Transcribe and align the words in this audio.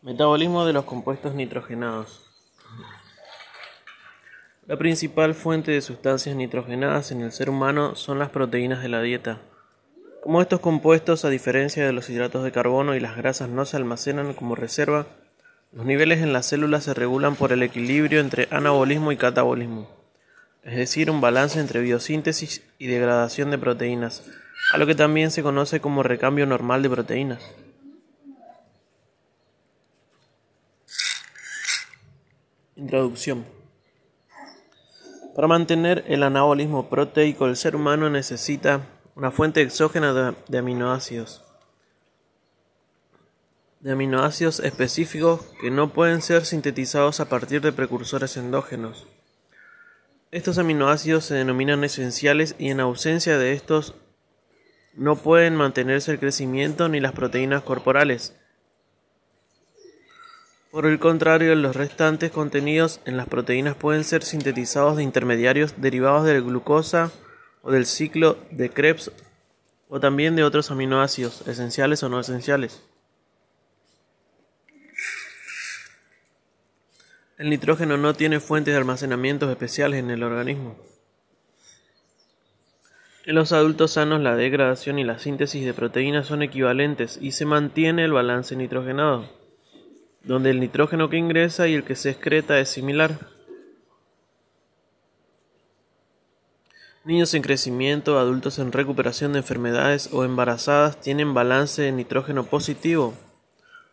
Metabolismo 0.00 0.64
de 0.64 0.72
los 0.72 0.84
compuestos 0.84 1.34
nitrogenados. 1.34 2.24
La 4.68 4.76
principal 4.76 5.34
fuente 5.34 5.72
de 5.72 5.80
sustancias 5.80 6.36
nitrogenadas 6.36 7.10
en 7.10 7.20
el 7.20 7.32
ser 7.32 7.50
humano 7.50 7.96
son 7.96 8.20
las 8.20 8.30
proteínas 8.30 8.80
de 8.80 8.88
la 8.88 9.02
dieta. 9.02 9.40
Como 10.22 10.40
estos 10.40 10.60
compuestos, 10.60 11.24
a 11.24 11.30
diferencia 11.30 11.84
de 11.84 11.92
los 11.92 12.08
hidratos 12.08 12.44
de 12.44 12.52
carbono 12.52 12.94
y 12.94 13.00
las 13.00 13.16
grasas, 13.16 13.48
no 13.48 13.64
se 13.64 13.76
almacenan 13.76 14.34
como 14.34 14.54
reserva, 14.54 15.06
los 15.72 15.84
niveles 15.84 16.22
en 16.22 16.32
las 16.32 16.46
células 16.46 16.84
se 16.84 16.94
regulan 16.94 17.34
por 17.34 17.50
el 17.50 17.64
equilibrio 17.64 18.20
entre 18.20 18.46
anabolismo 18.52 19.10
y 19.10 19.16
catabolismo, 19.16 19.90
es 20.62 20.76
decir, 20.76 21.10
un 21.10 21.20
balance 21.20 21.58
entre 21.58 21.80
biosíntesis 21.80 22.62
y 22.78 22.86
degradación 22.86 23.50
de 23.50 23.58
proteínas, 23.58 24.22
a 24.72 24.78
lo 24.78 24.86
que 24.86 24.94
también 24.94 25.32
se 25.32 25.42
conoce 25.42 25.80
como 25.80 26.04
recambio 26.04 26.46
normal 26.46 26.84
de 26.84 26.90
proteínas. 26.90 27.42
Introducción. 32.78 33.44
Para 35.34 35.48
mantener 35.48 36.04
el 36.06 36.22
anabolismo 36.22 36.88
proteico, 36.88 37.46
el 37.46 37.56
ser 37.56 37.74
humano 37.74 38.08
necesita 38.08 38.86
una 39.16 39.32
fuente 39.32 39.62
exógena 39.62 40.36
de, 40.46 40.58
aminoácidos. 40.58 41.44
De 43.80 43.90
aminoácidos 43.90 44.60
específicos 44.60 45.40
que 45.60 45.72
no 45.72 45.92
pueden 45.92 46.22
ser 46.22 46.46
sintetizados 46.46 47.18
a 47.18 47.28
partir 47.28 47.62
de 47.62 47.72
precursores 47.72 48.36
endógenos. 48.36 49.08
Estos 50.30 50.56
aminoácidos 50.58 51.24
se 51.24 51.34
denominan 51.34 51.82
esenciales 51.82 52.54
y 52.60 52.70
en 52.70 52.78
ausencia 52.78 53.38
de 53.38 53.54
estos 53.54 53.96
no 54.94 55.16
pueden 55.16 55.56
mantenerse 55.56 56.12
el 56.12 56.20
crecimiento 56.20 56.88
ni 56.88 57.00
las 57.00 57.12
proteínas 57.12 57.62
corporales. 57.64 58.37
Por 60.78 60.86
el 60.86 61.00
contrario, 61.00 61.56
los 61.56 61.74
restantes 61.74 62.30
contenidos 62.30 63.00
en 63.04 63.16
las 63.16 63.26
proteínas 63.26 63.74
pueden 63.74 64.04
ser 64.04 64.22
sintetizados 64.22 64.96
de 64.96 65.02
intermediarios 65.02 65.80
derivados 65.80 66.24
de 66.24 66.40
glucosa 66.40 67.10
o 67.62 67.72
del 67.72 67.84
ciclo 67.84 68.38
de 68.52 68.70
Krebs 68.70 69.10
o 69.88 69.98
también 69.98 70.36
de 70.36 70.44
otros 70.44 70.70
aminoácidos, 70.70 71.48
esenciales 71.48 72.04
o 72.04 72.08
no 72.08 72.20
esenciales. 72.20 72.80
El 77.38 77.50
nitrógeno 77.50 77.96
no 77.96 78.14
tiene 78.14 78.38
fuentes 78.38 78.72
de 78.72 78.78
almacenamiento 78.78 79.50
especiales 79.50 79.98
en 79.98 80.10
el 80.10 80.22
organismo. 80.22 80.78
En 83.24 83.34
los 83.34 83.50
adultos 83.50 83.94
sanos 83.94 84.20
la 84.20 84.36
degradación 84.36 85.00
y 85.00 85.02
la 85.02 85.18
síntesis 85.18 85.64
de 85.64 85.74
proteínas 85.74 86.28
son 86.28 86.44
equivalentes 86.44 87.18
y 87.20 87.32
se 87.32 87.46
mantiene 87.46 88.04
el 88.04 88.12
balance 88.12 88.54
nitrogenado 88.54 89.37
donde 90.28 90.50
el 90.50 90.60
nitrógeno 90.60 91.08
que 91.08 91.16
ingresa 91.16 91.68
y 91.68 91.74
el 91.74 91.84
que 91.84 91.96
se 91.96 92.10
excreta 92.10 92.60
es 92.60 92.68
similar. 92.68 93.18
Niños 97.02 97.32
en 97.32 97.40
crecimiento, 97.40 98.18
adultos 98.18 98.58
en 98.58 98.70
recuperación 98.70 99.32
de 99.32 99.38
enfermedades 99.38 100.10
o 100.12 100.24
embarazadas 100.24 101.00
tienen 101.00 101.32
balance 101.32 101.80
de 101.80 101.92
nitrógeno 101.92 102.44
positivo, 102.44 103.14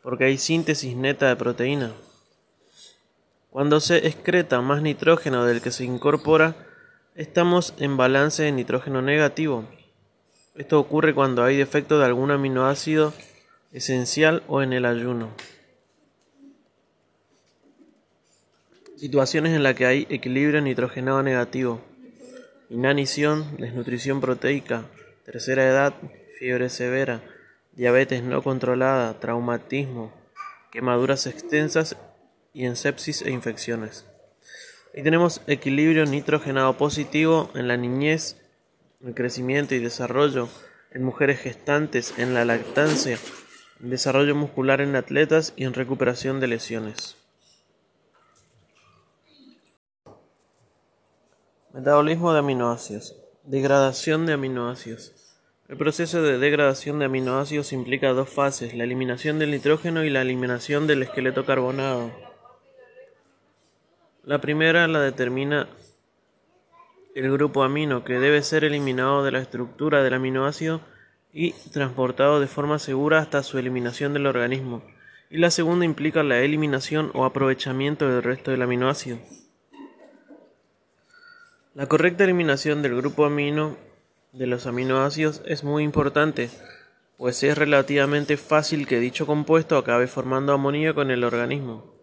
porque 0.04 0.26
hay 0.26 0.38
síntesis 0.38 0.98
neta 0.98 1.30
de 1.30 1.38
proteína. 1.38 1.94
Cuando 3.50 3.80
se 3.80 4.06
excreta 4.06 4.60
más 4.60 4.82
nitrógeno 4.82 5.46
del 5.46 5.62
que 5.62 5.72
se 5.72 5.86
incorpora, 5.86 6.54
estamos 7.16 7.74
en 7.78 7.96
balance 7.96 8.44
de 8.44 8.52
nitrógeno 8.52 9.02
negativo. 9.02 9.64
Esto 10.56 10.82
ocurre 10.82 11.16
cuando 11.16 11.46
hay 11.46 11.56
defecto 11.56 11.98
de 11.98 12.04
algún 12.04 12.32
aminoácido 12.32 13.14
esencial 13.72 14.44
o 14.50 14.62
en 14.62 14.74
el 14.74 14.84
ayuno. 14.84 15.30
Situaciones 18.98 19.54
en 19.54 19.64
las 19.64 19.76
que 19.76 19.86
hay 19.86 20.08
equilibrio 20.10 20.62
nitrogenado 20.62 21.22
negativo, 21.22 21.82
inanición, 22.70 23.58
desnutrición 23.58 24.22
proteica, 24.22 24.86
tercera 25.26 25.66
edad, 25.66 25.94
fiebre 26.40 26.70
severa, 26.70 27.22
diabetes 27.74 28.24
no 28.24 28.42
controlada, 28.42 29.20
traumatismo, 29.20 30.14
quemaduras 30.72 31.28
extensas 31.28 31.98
y 32.54 32.66
en 32.66 32.78
sepsis 32.78 33.22
e 33.22 33.32
infecciones. 33.32 34.06
Y 34.94 35.04
tenemos 35.04 35.42
equilibrio 35.46 36.06
nitrogenado 36.06 36.78
positivo 36.78 37.52
en 37.54 37.68
la 37.68 37.76
niñez, 37.76 38.38
el 39.06 39.14
crecimiento 39.14 39.76
y 39.76 39.80
desarrollo, 39.80 40.48
en 40.92 41.04
mujeres 41.04 41.40
gestantes, 41.42 42.14
en 42.18 42.34
la 42.34 42.46
lactancia, 42.46 43.20
en 43.84 43.90
desarrollo 43.90 44.36
muscular 44.36 44.80
en 44.80 44.96
atletas 44.96 45.52
y 45.58 45.66
en 45.66 45.74
recuperación 45.74 46.40
de 46.40 46.48
lesiones. 46.48 47.18
Metabolismo 51.76 52.32
de 52.32 52.40
aminoácidos. 52.40 53.18
Degradación 53.44 54.26
de 54.26 54.32
aminoácidos. 54.32 55.12
El 55.68 55.76
proceso 55.76 56.22
de 56.22 56.38
degradación 56.38 57.00
de 57.00 57.06
aminoácidos 57.06 57.74
implica 57.74 58.14
dos 58.14 58.30
fases, 58.30 58.74
la 58.74 58.86
eliminación 58.86 59.40
del 59.40 59.52
nitrógeno 59.52 60.06
y 60.06 60.10
la 60.10 60.22
eliminación 60.22 60.88
del 60.88 61.04
esqueleto 61.04 61.46
carbonado. 61.46 62.12
La 64.24 64.40
primera 64.40 64.88
la 64.88 65.02
determina 65.02 65.68
el 67.14 67.30
grupo 67.34 67.62
amino, 67.62 68.06
que 68.06 68.20
debe 68.20 68.42
ser 68.42 68.64
eliminado 68.64 69.26
de 69.26 69.34
la 69.34 69.40
estructura 69.40 70.02
del 70.02 70.14
aminoácido 70.14 70.80
y 71.34 71.52
transportado 71.74 72.40
de 72.40 72.48
forma 72.48 72.80
segura 72.80 73.20
hasta 73.20 73.44
su 73.44 73.58
eliminación 73.58 74.14
del 74.14 74.28
organismo. 74.28 74.82
Y 75.30 75.40
la 75.40 75.52
segunda 75.52 75.84
implica 75.84 76.24
la 76.24 76.40
eliminación 76.40 77.12
o 77.14 77.26
aprovechamiento 77.26 78.08
del 78.08 78.24
resto 78.24 78.52
del 78.52 78.62
aminoácido. 78.62 79.18
La 81.76 81.88
correcta 81.88 82.24
eliminación 82.24 82.82
del 82.82 82.96
grupo 82.96 83.26
amino 83.26 83.76
de 84.32 84.48
los 84.48 84.66
aminoácidos 84.66 85.42
es 85.46 85.66
muy 85.66 85.84
importante, 85.84 86.50
pues 87.18 87.44
es 87.44 87.58
relativamente 87.58 88.38
fácil 88.38 88.88
que 88.88 89.02
dicho 89.02 89.28
compuesto 89.28 89.78
acabe 89.78 90.08
formando 90.08 90.54
amoníaco 90.54 91.02
en 91.02 91.12
el 91.12 91.26
organismo. 91.26 91.94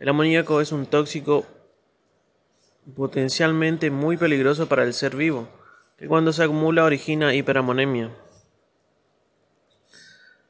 El 0.00 0.08
amoníaco 0.08 0.60
es 0.60 0.72
un 0.72 0.86
tóxico 0.86 1.46
potencialmente 2.96 3.92
muy 3.92 4.16
peligroso 4.16 4.68
para 4.68 4.82
el 4.82 4.92
ser 4.92 5.14
vivo, 5.14 5.48
que 5.96 6.08
cuando 6.08 6.32
se 6.32 6.42
acumula 6.42 6.82
origina 6.82 7.32
hiperamonemia. 7.32 8.10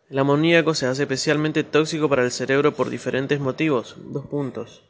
El 0.08 0.18
amoníaco 0.18 0.72
se 0.72 0.86
hace 0.86 1.02
especialmente 1.02 1.62
tóxico 1.62 2.08
para 2.08 2.24
el 2.24 2.30
cerebro 2.30 2.72
por 2.72 2.88
diferentes 2.88 3.38
motivos. 3.38 3.96
Dos 3.98 4.24
puntos. 4.24 4.89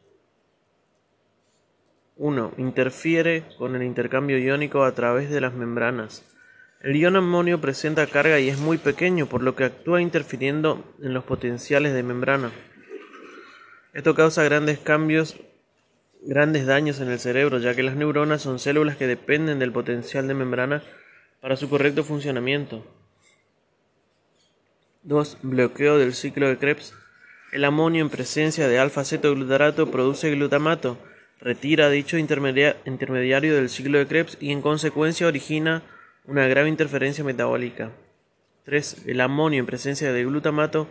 1. 2.21 2.53
Interfiere 2.59 3.45
con 3.57 3.75
el 3.75 3.83
intercambio 3.83 4.39
iónico 4.39 4.85
a 4.85 4.93
través 4.95 5.31
de 5.31 5.41
las 5.41 5.55
membranas. 5.55 6.23
El 6.83 6.97
ion 6.97 7.17
amonio 7.17 7.63
presenta 7.63 8.07
carga 8.07 8.39
y 8.39 8.51
es 8.51 8.59
muy 8.59 8.77
pequeño, 8.77 9.25
por 9.25 9.43
lo 9.43 9.57
que 9.57 9.65
actúa 9.65 10.03
interfiriendo 10.03 10.85
en 11.03 11.15
los 11.15 11.25
potenciales 11.25 11.95
de 11.95 12.03
membrana. 12.03 12.51
Esto 13.95 14.15
causa 14.15 14.45
grandes 14.45 14.79
cambios, 14.79 15.41
grandes 16.21 16.67
daños 16.67 17.01
en 17.01 17.09
el 17.09 17.19
cerebro, 17.19 17.59
ya 17.59 17.75
que 17.75 17.83
las 17.83 17.97
neuronas 17.97 18.43
son 18.43 18.59
células 18.59 18.99
que 18.99 19.07
dependen 19.07 19.59
del 19.59 19.73
potencial 19.73 20.29
de 20.29 20.35
membrana 20.35 20.83
para 21.41 21.57
su 21.57 21.71
correcto 21.71 22.05
funcionamiento. 22.05 22.85
2. 25.05 25.39
Bloqueo 25.41 25.97
del 25.97 26.13
ciclo 26.13 26.49
de 26.49 26.59
Krebs. 26.59 26.93
El 27.51 27.65
amonio 27.65 28.03
en 28.03 28.11
presencia 28.11 28.69
de 28.69 28.79
alfa-cetoglutarato 28.79 29.91
produce 29.91 30.31
glutamato, 30.31 30.99
retira 31.41 31.89
dicho 31.89 32.19
intermediario 32.19 33.55
del 33.55 33.69
ciclo 33.69 33.99
de 33.99 34.07
Krebs 34.07 34.37
y 34.41 34.53
en 34.53 34.63
consecuencia 34.63 35.27
origina 35.27 35.83
una 36.27 36.47
grave 36.47 36.69
interferencia 36.69 37.25
metabólica. 37.25 37.93
3. 38.65 39.07
El 39.07 39.21
amonio 39.21 39.61
en 39.61 39.67
presencia 39.67 40.13
de 40.13 40.25
glutamato 40.25 40.87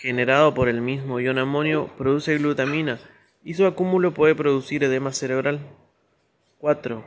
generado 0.00 0.54
por 0.54 0.68
el 0.68 0.80
mismo 0.80 1.20
ion 1.20 1.38
amonio 1.38 1.90
produce 1.96 2.38
glutamina 2.38 2.98
y 3.44 3.54
su 3.54 3.66
acúmulo 3.66 4.14
puede 4.14 4.34
producir 4.34 4.82
edema 4.84 5.12
cerebral. 5.12 5.60
4. 6.58 7.04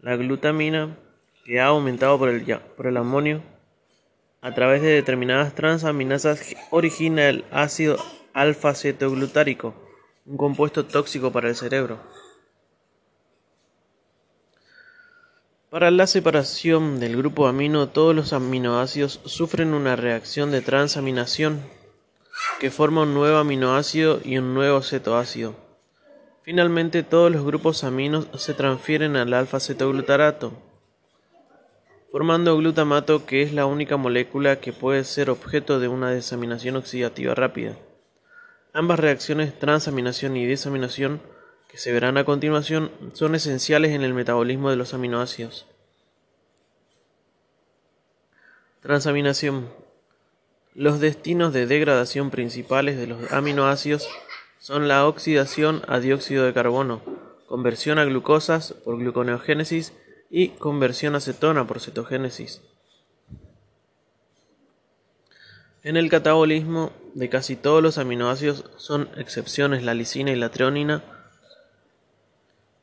La 0.00 0.16
glutamina 0.16 0.96
que 1.44 1.60
ha 1.60 1.66
aumentado 1.66 2.18
por 2.18 2.28
el, 2.30 2.96
amonio 2.96 3.42
a 4.40 4.54
través 4.54 4.82
de 4.82 4.88
determinadas 4.88 5.54
transaminasas 5.54 6.54
origina 6.70 7.28
el 7.28 7.44
ácido 7.50 7.98
alfa-cetoglutárico 8.34 9.83
un 10.26 10.38
compuesto 10.38 10.86
tóxico 10.86 11.32
para 11.32 11.48
el 11.48 11.54
cerebro. 11.54 11.98
Para 15.68 15.90
la 15.90 16.06
separación 16.06 16.98
del 16.98 17.16
grupo 17.16 17.46
amino, 17.46 17.88
todos 17.88 18.14
los 18.14 18.32
aminoácidos 18.32 19.20
sufren 19.24 19.74
una 19.74 19.96
reacción 19.96 20.50
de 20.50 20.62
transaminación 20.62 21.60
que 22.58 22.70
forma 22.70 23.02
un 23.02 23.12
nuevo 23.12 23.36
aminoácido 23.36 24.20
y 24.24 24.38
un 24.38 24.54
nuevo 24.54 24.80
cetoácido. 24.82 25.56
Finalmente, 26.42 27.02
todos 27.02 27.30
los 27.30 27.44
grupos 27.44 27.84
aminos 27.84 28.28
se 28.36 28.54
transfieren 28.54 29.16
al 29.16 29.34
alfa-cetoglutarato, 29.34 30.52
formando 32.12 32.56
glutamato 32.56 33.26
que 33.26 33.42
es 33.42 33.52
la 33.52 33.66
única 33.66 33.96
molécula 33.96 34.60
que 34.60 34.72
puede 34.72 35.04
ser 35.04 35.28
objeto 35.28 35.80
de 35.80 35.88
una 35.88 36.10
desaminación 36.10 36.76
oxidativa 36.76 37.34
rápida. 37.34 37.76
Ambas 38.76 38.98
reacciones, 38.98 39.56
transaminación 39.56 40.36
y 40.36 40.46
desaminación, 40.46 41.22
que 41.68 41.78
se 41.78 41.92
verán 41.92 42.16
a 42.16 42.24
continuación, 42.24 42.90
son 43.12 43.36
esenciales 43.36 43.92
en 43.92 44.02
el 44.02 44.14
metabolismo 44.14 44.68
de 44.68 44.74
los 44.74 44.94
aminoácidos. 44.94 45.68
Transaminación. 48.82 49.70
Los 50.74 50.98
destinos 50.98 51.52
de 51.52 51.68
degradación 51.68 52.32
principales 52.32 52.98
de 52.98 53.06
los 53.06 53.30
aminoácidos 53.30 54.08
son 54.58 54.88
la 54.88 55.06
oxidación 55.06 55.82
a 55.86 56.00
dióxido 56.00 56.44
de 56.44 56.52
carbono, 56.52 57.00
conversión 57.46 58.00
a 58.00 58.04
glucosas 58.04 58.72
por 58.84 58.98
gluconeogénesis 58.98 59.92
y 60.30 60.48
conversión 60.48 61.14
a 61.14 61.20
cetona 61.20 61.64
por 61.64 61.78
cetogénesis. 61.78 62.60
En 65.84 65.98
el 65.98 66.08
catabolismo 66.08 66.92
de 67.12 67.28
casi 67.28 67.56
todos 67.56 67.82
los 67.82 67.98
aminoácidos, 67.98 68.64
son 68.78 69.10
excepciones 69.18 69.82
la 69.82 69.92
lisina 69.92 70.30
y 70.30 70.36
la 70.36 70.48
treonina, 70.48 71.04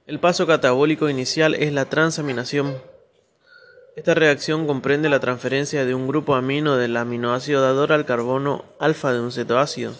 el 0.06 0.20
paso 0.20 0.46
catabólico 0.46 1.10
inicial 1.10 1.56
es 1.56 1.74
la 1.74 1.86
transaminación. 1.86 2.78
Esta 3.96 4.14
reacción 4.14 4.68
comprende 4.68 5.10
la 5.10 5.20
transferencia 5.20 5.84
de 5.84 5.96
un 5.96 6.08
grupo 6.08 6.36
amino 6.36 6.78
del 6.78 6.96
aminoácido 6.96 7.62
dador 7.62 7.92
al 7.92 8.06
carbono 8.06 8.66
alfa 8.80 9.12
de 9.14 9.20
un 9.20 9.32
cetoácido. 9.32 9.94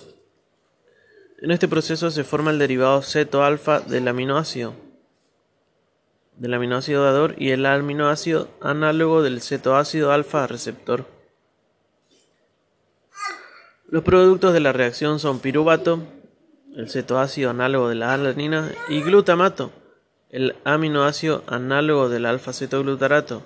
En 1.42 1.50
este 1.50 1.68
proceso 1.68 2.12
se 2.12 2.24
forma 2.24 2.52
el 2.52 2.60
derivado 2.60 3.02
ceto-alfa 3.02 3.80
del 3.80 4.08
aminoácido, 4.08 4.76
del 6.36 6.54
aminoácido 6.54 7.04
dador 7.04 7.34
y 7.40 7.50
el 7.50 7.66
aminoácido 7.66 8.48
análogo 8.62 9.24
del 9.24 9.42
cetoácido 9.42 10.12
alfa 10.12 10.46
receptor. 10.46 11.21
Los 13.92 14.06
productos 14.06 14.54
de 14.54 14.62
la 14.62 14.72
reacción 14.72 15.20
son 15.20 15.40
piruvato, 15.40 16.00
el 16.78 16.90
cetoácido 16.90 17.50
análogo 17.50 17.90
de 17.90 17.96
la 17.96 18.14
alanina, 18.14 18.72
y 18.88 19.02
glutamato, 19.02 19.74
el 20.30 20.56
aminoácido 20.64 21.44
análogo 21.46 22.08
del 22.08 22.26
alfa-cetoglutarato. 22.26 23.42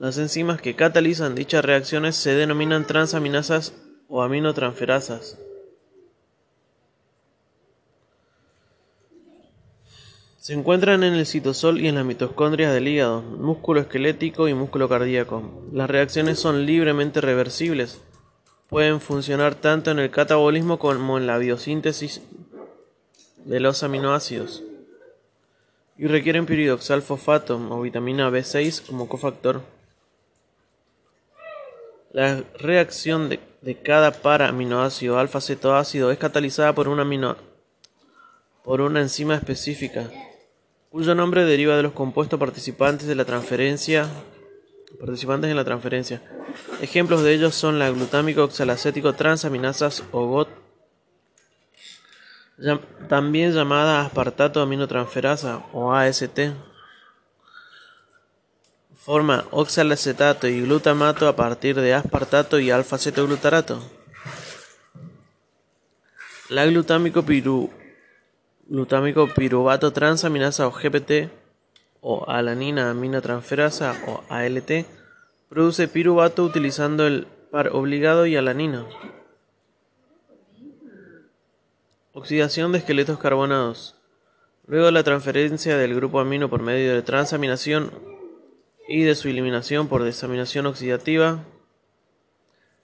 Las 0.00 0.18
enzimas 0.18 0.60
que 0.60 0.74
catalizan 0.74 1.36
dichas 1.36 1.64
reacciones 1.64 2.16
se 2.16 2.34
denominan 2.34 2.88
transaminasas 2.88 3.74
o 4.08 4.20
aminotransferasas. 4.20 5.38
Se 10.38 10.54
encuentran 10.54 11.04
en 11.04 11.14
el 11.14 11.26
citosol 11.26 11.80
y 11.80 11.86
en 11.86 11.94
las 11.94 12.04
mitocondrias 12.04 12.74
del 12.74 12.88
hígado, 12.88 13.22
músculo 13.22 13.80
esquelético 13.80 14.48
y 14.48 14.54
músculo 14.54 14.88
cardíaco. 14.88 15.68
Las 15.72 15.88
reacciones 15.88 16.40
son 16.40 16.66
libremente 16.66 17.20
reversibles 17.20 18.00
pueden 18.74 19.00
funcionar 19.00 19.54
tanto 19.54 19.92
en 19.92 20.00
el 20.00 20.10
catabolismo 20.10 20.80
como 20.80 21.16
en 21.16 21.28
la 21.28 21.38
biosíntesis 21.38 22.22
de 23.44 23.60
los 23.60 23.84
aminoácidos 23.84 24.64
y 25.96 26.08
requieren 26.08 26.44
piridoxal 26.44 27.00
fosfato 27.00 27.54
o 27.70 27.82
vitamina 27.82 28.28
B6 28.30 28.84
como 28.84 29.08
cofactor. 29.08 29.60
La 32.10 32.42
reacción 32.58 33.28
de, 33.28 33.38
cada 33.80 34.10
par 34.10 34.42
aminoácido 34.42 35.20
alfa-cetoácido 35.20 36.10
es 36.10 36.18
catalizada 36.18 36.74
por 36.74 36.88
una, 36.88 37.36
por 38.64 38.80
una 38.80 39.02
enzima 39.02 39.36
específica, 39.36 40.10
cuyo 40.90 41.14
nombre 41.14 41.44
deriva 41.44 41.76
de 41.76 41.84
los 41.84 41.92
compuestos 41.92 42.40
participantes 42.40 43.06
de 43.06 43.14
la 43.14 43.24
transferencia 43.24 44.08
participantes 44.98 45.48
en 45.48 45.56
la 45.56 45.64
transferencia. 45.64 46.20
Ejemplos 46.80 47.22
de 47.22 47.34
ellos 47.34 47.54
son 47.54 47.78
la 47.78 47.90
glutámico 47.90 48.44
oxalacético 48.44 49.14
transaminasas 49.14 50.04
o 50.12 50.26
GOT, 50.26 50.48
también 53.08 53.52
llamada 53.52 54.00
aspartato 54.00 54.60
aminotransferasa 54.60 55.64
o 55.72 55.92
AST. 55.92 56.52
Forma 58.96 59.44
oxalacetato 59.50 60.46
y 60.46 60.62
glutamato 60.62 61.28
a 61.28 61.36
partir 61.36 61.80
de 61.80 61.94
aspartato 61.94 62.58
y 62.58 62.70
alfa-cetoglutarato. 62.70 63.82
La 66.48 66.64
glutámico, 66.66 67.22
piru, 67.22 67.70
glutámico 68.66 69.28
piruvato 69.28 69.92
transaminasa 69.92 70.66
o 70.66 70.72
GPT 70.72 71.28
o 72.00 72.24
alanina 72.28 72.90
aminotransferasa 72.90 73.96
o 74.06 74.22
ALT 74.28 74.86
produce 75.54 75.86
piruvato 75.86 76.42
utilizando 76.42 77.06
el 77.06 77.28
par 77.52 77.68
obligado 77.68 78.26
y 78.26 78.34
alanina. 78.34 78.86
Oxidación 82.12 82.72
de 82.72 82.78
esqueletos 82.78 83.20
carbonados. 83.20 83.94
Luego 84.66 84.86
de 84.86 84.92
la 84.92 85.04
transferencia 85.04 85.76
del 85.76 85.94
grupo 85.94 86.18
amino 86.18 86.50
por 86.50 86.60
medio 86.60 86.92
de 86.92 87.02
transaminación 87.02 87.92
y 88.88 89.04
de 89.04 89.14
su 89.14 89.28
eliminación 89.28 89.86
por 89.86 90.02
desaminación 90.02 90.66
oxidativa, 90.66 91.44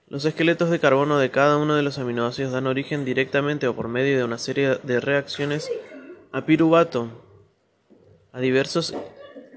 los 0.07 0.23
esqueletos 0.23 0.69
de 0.69 0.79
carbono 0.79 1.19
de 1.19 1.29
cada 1.29 1.57
uno 1.57 1.75
de 1.75 1.81
los 1.81 1.97
aminoácidos 1.97 2.53
dan 2.53 2.67
origen 2.67 3.03
directamente 3.03 3.67
o 3.67 3.75
por 3.75 3.89
medio 3.89 4.17
de 4.17 4.23
una 4.23 4.37
serie 4.37 4.79
de 4.81 5.01
reacciones 5.01 5.69
a 6.31 6.45
piruvato 6.45 7.09
a 8.31 8.39
diversos 8.39 8.95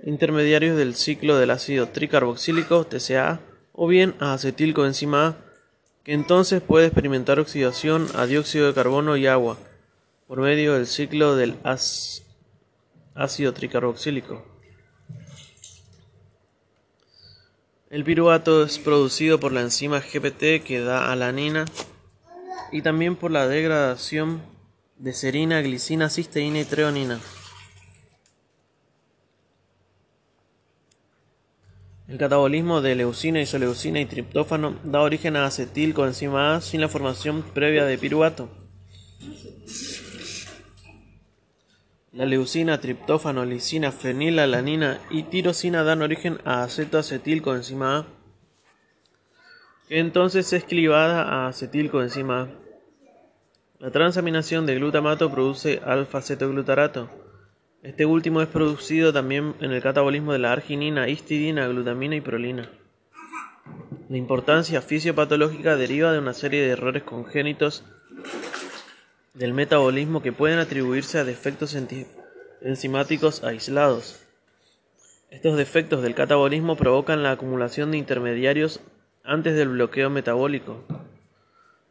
intermediarios 0.04 0.76
del 0.76 0.94
ciclo 0.94 1.38
del 1.38 1.50
ácido 1.50 1.88
tricarboxílico 1.88 2.84
TCA 2.86 3.40
o 3.72 3.86
bien 3.86 4.14
a 4.20 4.34
acetilcoenzima 4.34 5.26
A, 5.26 5.36
que 6.04 6.12
entonces 6.12 6.60
puede 6.60 6.86
experimentar 6.86 7.40
oxidación 7.40 8.06
a 8.14 8.26
dióxido 8.26 8.66
de 8.66 8.74
carbono 8.74 9.16
y 9.16 9.26
agua 9.26 9.56
por 10.26 10.40
medio 10.40 10.74
del 10.74 10.86
ciclo 10.86 11.34
del 11.36 11.56
ácido 13.14 13.54
tricarboxílico. 13.54 14.44
El 17.88 18.04
piruvato 18.04 18.64
es 18.64 18.78
producido 18.78 19.40
por 19.40 19.52
la 19.52 19.60
enzima 19.60 20.00
GPT 20.00 20.64
que 20.64 20.80
da 20.80 21.12
alanina 21.12 21.64
y 22.72 22.82
también 22.82 23.16
por 23.16 23.30
la 23.30 23.46
degradación 23.46 24.42
de 24.98 25.12
serina, 25.12 25.62
glicina, 25.62 26.10
cisteína 26.10 26.60
y 26.60 26.64
treonina. 26.64 27.20
El 32.06 32.18
catabolismo 32.18 32.82
de 32.82 32.96
leucina, 32.96 33.40
isoleucina 33.40 33.98
y 33.98 34.04
triptófano 34.04 34.78
da 34.84 35.00
origen 35.00 35.36
a 35.36 35.46
acetilcoenzima 35.46 36.54
A 36.54 36.60
sin 36.60 36.82
la 36.82 36.90
formación 36.90 37.42
previa 37.42 37.86
de 37.86 37.96
piruvato. 37.96 38.50
La 42.12 42.26
leucina, 42.26 42.78
triptófano, 42.78 43.46
lisina, 43.46 43.90
fenilalanina 43.90 45.00
y 45.08 45.22
tirosina 45.22 45.82
dan 45.82 46.02
origen 46.02 46.40
a 46.44 46.62
acetoacetilcoenzima 46.62 47.96
A, 47.96 48.06
que 49.88 49.98
entonces 49.98 50.52
es 50.52 50.64
clivada 50.64 51.22
a 51.22 51.48
acetilcoenzima 51.48 52.42
A. 52.42 52.48
La 53.78 53.90
transaminación 53.90 54.66
de 54.66 54.74
glutamato 54.74 55.30
produce 55.30 55.80
alfa-cetoglutarato 55.82 57.23
este 57.84 58.06
último 58.06 58.40
es 58.40 58.48
producido 58.48 59.12
también 59.12 59.54
en 59.60 59.70
el 59.70 59.82
catabolismo 59.82 60.32
de 60.32 60.38
la 60.38 60.52
arginina, 60.52 61.06
histidina, 61.06 61.68
glutamina 61.68 62.16
y 62.16 62.22
prolina. 62.22 62.70
La 64.08 64.16
importancia 64.16 64.80
fisiopatológica 64.80 65.76
deriva 65.76 66.10
de 66.10 66.18
una 66.18 66.32
serie 66.32 66.62
de 66.62 66.70
errores 66.70 67.02
congénitos 67.02 67.84
del 69.34 69.52
metabolismo 69.52 70.22
que 70.22 70.32
pueden 70.32 70.60
atribuirse 70.60 71.18
a 71.18 71.24
defectos 71.24 71.76
enzimáticos 72.62 73.44
aislados. 73.44 74.18
Estos 75.30 75.58
defectos 75.58 76.02
del 76.02 76.14
catabolismo 76.14 76.76
provocan 76.76 77.22
la 77.22 77.32
acumulación 77.32 77.90
de 77.90 77.98
intermediarios 77.98 78.80
antes 79.24 79.56
del 79.56 79.68
bloqueo 79.68 80.08
metabólico, 80.08 80.84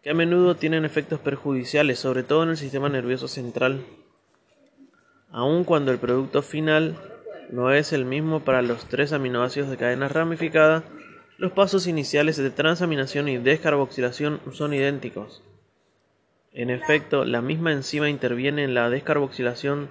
que 0.01 0.09
a 0.09 0.15
menudo 0.15 0.55
tienen 0.55 0.85
efectos 0.85 1.19
perjudiciales, 1.19 2.00
sobre 2.00 2.23
todo 2.23 2.41
en 2.43 2.50
el 2.50 2.57
sistema 2.57 2.89
nervioso 2.89 3.27
central 3.27 3.85
aun 5.33 5.63
cuando 5.65 5.91
el 5.91 5.97
producto 5.97 6.41
final 6.43 6.95
no 7.49 7.71
es 7.71 7.91
el 7.91 8.05
mismo 8.05 8.45
para 8.45 8.61
los 8.61 8.85
tres 8.85 9.11
aminoácidos 9.11 9.69
de 9.69 9.77
cadena 9.77 10.07
ramificada, 10.07 10.83
los 11.37 11.51
pasos 11.51 11.87
iniciales 11.87 12.37
de 12.37 12.51
transaminación 12.51 13.27
y 13.27 13.37
descarboxilación 13.37 14.39
son 14.53 14.73
idénticos. 14.73 15.43
En 16.53 16.69
efecto, 16.69 17.25
la 17.25 17.41
misma 17.41 17.73
enzima 17.73 18.09
interviene 18.09 18.63
en 18.63 18.75
la 18.75 18.89
descarboxilación 18.91 19.89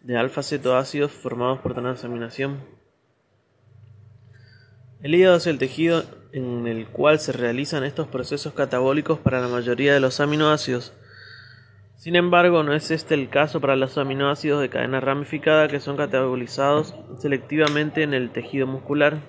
de 0.00 0.16
alfa-cetoácidos 0.16 1.12
formados 1.12 1.58
por 1.60 1.74
transaminación. 1.74 2.58
El 5.02 5.14
hígado 5.14 5.36
es 5.36 5.46
el 5.46 5.58
tejido 5.58 6.04
en 6.32 6.66
el 6.66 6.86
cual 6.86 7.20
se 7.20 7.32
realizan 7.32 7.84
estos 7.84 8.08
procesos 8.08 8.54
catabólicos 8.54 9.18
para 9.18 9.40
la 9.40 9.48
mayoría 9.48 9.92
de 9.92 10.00
los 10.00 10.20
aminoácidos. 10.20 10.94
Sin 12.00 12.16
embargo, 12.16 12.62
no 12.62 12.72
es 12.72 12.90
este 12.90 13.12
el 13.12 13.28
caso 13.28 13.60
para 13.60 13.76
los 13.76 13.98
aminoácidos 13.98 14.62
de 14.62 14.70
cadena 14.70 15.00
ramificada 15.00 15.68
que 15.68 15.80
son 15.80 15.98
catabolizados 15.98 16.94
selectivamente 17.18 18.02
en 18.02 18.14
el 18.14 18.30
tejido 18.30 18.66
muscular. 18.66 19.20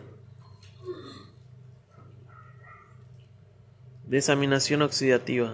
Desaminación 4.05 4.83
oxidativa. 4.83 5.53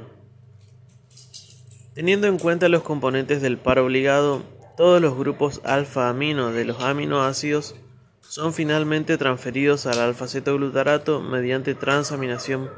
Teniendo 1.95 2.27
en 2.27 2.37
cuenta 2.37 2.69
los 2.69 2.83
componentes 2.83 3.41
del 3.41 3.57
par 3.57 3.79
obligado, 3.79 4.43
todos 4.77 5.01
los 5.01 5.17
grupos 5.17 5.61
alfa-amino 5.63 6.51
de 6.51 6.65
los 6.65 6.83
aminoácidos 6.83 7.73
son 8.21 8.53
finalmente 8.53 9.17
transferidos 9.17 9.87
al 9.87 10.01
alfa-cetoglutarato 10.01 11.19
mediante 11.19 11.73
transaminación, 11.73 12.69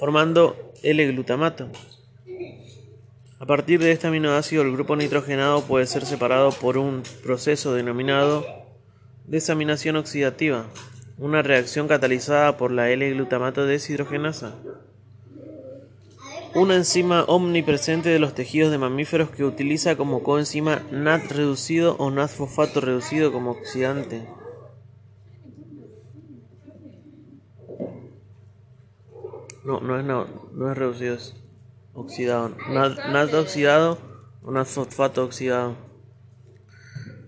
formando 0.00 0.72
L-glutamato. 0.82 1.68
A 3.38 3.46
partir 3.46 3.80
de 3.80 3.92
este 3.92 4.06
aminoácido, 4.06 4.62
el 4.62 4.72
grupo 4.72 4.96
nitrogenado 4.96 5.62
puede 5.62 5.86
ser 5.86 6.06
separado 6.06 6.50
por 6.52 6.78
un 6.78 7.02
proceso 7.22 7.74
denominado 7.74 8.46
desaminación 9.24 9.96
oxidativa, 9.96 10.66
una 11.18 11.42
reacción 11.42 11.88
catalizada 11.88 12.56
por 12.56 12.70
la 12.70 12.90
L-glutamato 12.90 13.66
deshidrogenasa 13.66 14.54
una 16.56 16.74
enzima 16.74 17.24
omnipresente 17.24 18.08
de 18.08 18.18
los 18.18 18.34
tejidos 18.34 18.70
de 18.70 18.78
mamíferos 18.78 19.28
que 19.28 19.44
utiliza 19.44 19.96
como 19.96 20.22
coenzima 20.22 20.80
NAT 20.90 21.30
reducido 21.32 21.96
o 21.98 22.10
NAT 22.10 22.30
fosfato 22.30 22.80
reducido 22.80 23.30
como 23.30 23.50
oxidante. 23.50 24.26
No, 29.64 29.80
no 29.80 29.98
es, 29.98 30.04
no, 30.06 30.26
no 30.54 30.72
es 30.72 30.78
reducido, 30.78 31.18
oxidado. 31.96 32.52
NAT, 32.68 33.34
oxidado 33.34 33.98
o 34.42 34.52
NAT 34.52 34.66
fosfato 34.66 35.24
oxidado. 35.24 35.74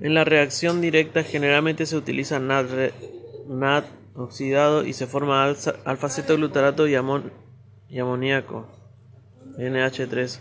En 0.00 0.14
la 0.14 0.24
reacción 0.24 0.80
directa 0.80 1.24
generalmente 1.24 1.86
se 1.86 1.96
utiliza 1.96 2.38
NAT 2.38 3.86
oxidado 4.14 4.84
y 4.84 4.92
se 4.92 5.06
forma 5.06 5.44
alfa-cetoglutarato 5.44 6.86
y, 6.86 6.92
y 6.92 7.98
amoníaco. 7.98 8.68
NH3. 9.58 10.40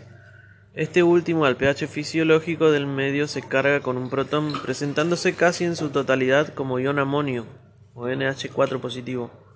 Este 0.74 1.02
último 1.02 1.44
al 1.44 1.56
pH 1.56 1.88
fisiológico 1.88 2.70
del 2.70 2.86
medio 2.86 3.26
se 3.26 3.42
carga 3.42 3.80
con 3.80 3.96
un 3.96 4.10
protón, 4.10 4.52
presentándose 4.62 5.34
casi 5.34 5.64
en 5.64 5.74
su 5.74 5.90
totalidad 5.90 6.54
como 6.54 6.78
ion 6.78 7.00
amonio 7.00 7.46
o 7.94 8.06
NH4 8.06 8.78
positivo. 8.78 9.47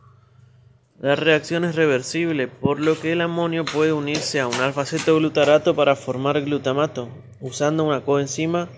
La 1.02 1.16
reacción 1.16 1.64
es 1.64 1.75
reversible, 1.75 2.47
por 2.47 2.78
lo 2.78 2.97
que 3.00 3.11
el 3.11 3.23
amonio 3.23 3.64
puede 3.64 3.92
unirse 3.92 4.38
a 4.38 4.47
un 4.47 4.54
alfa-cetoglutarato 4.54 5.75
para 5.75 5.97
formar 5.97 6.40
glutamato, 6.42 7.09
usando 7.40 7.82
una 7.82 8.02
coenzima 8.02 8.68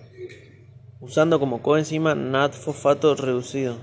usando 1.01 1.39
como 1.39 1.61
coenzima 1.61 2.15
NAT-fosfato 2.15 3.15
reducido. 3.15 3.77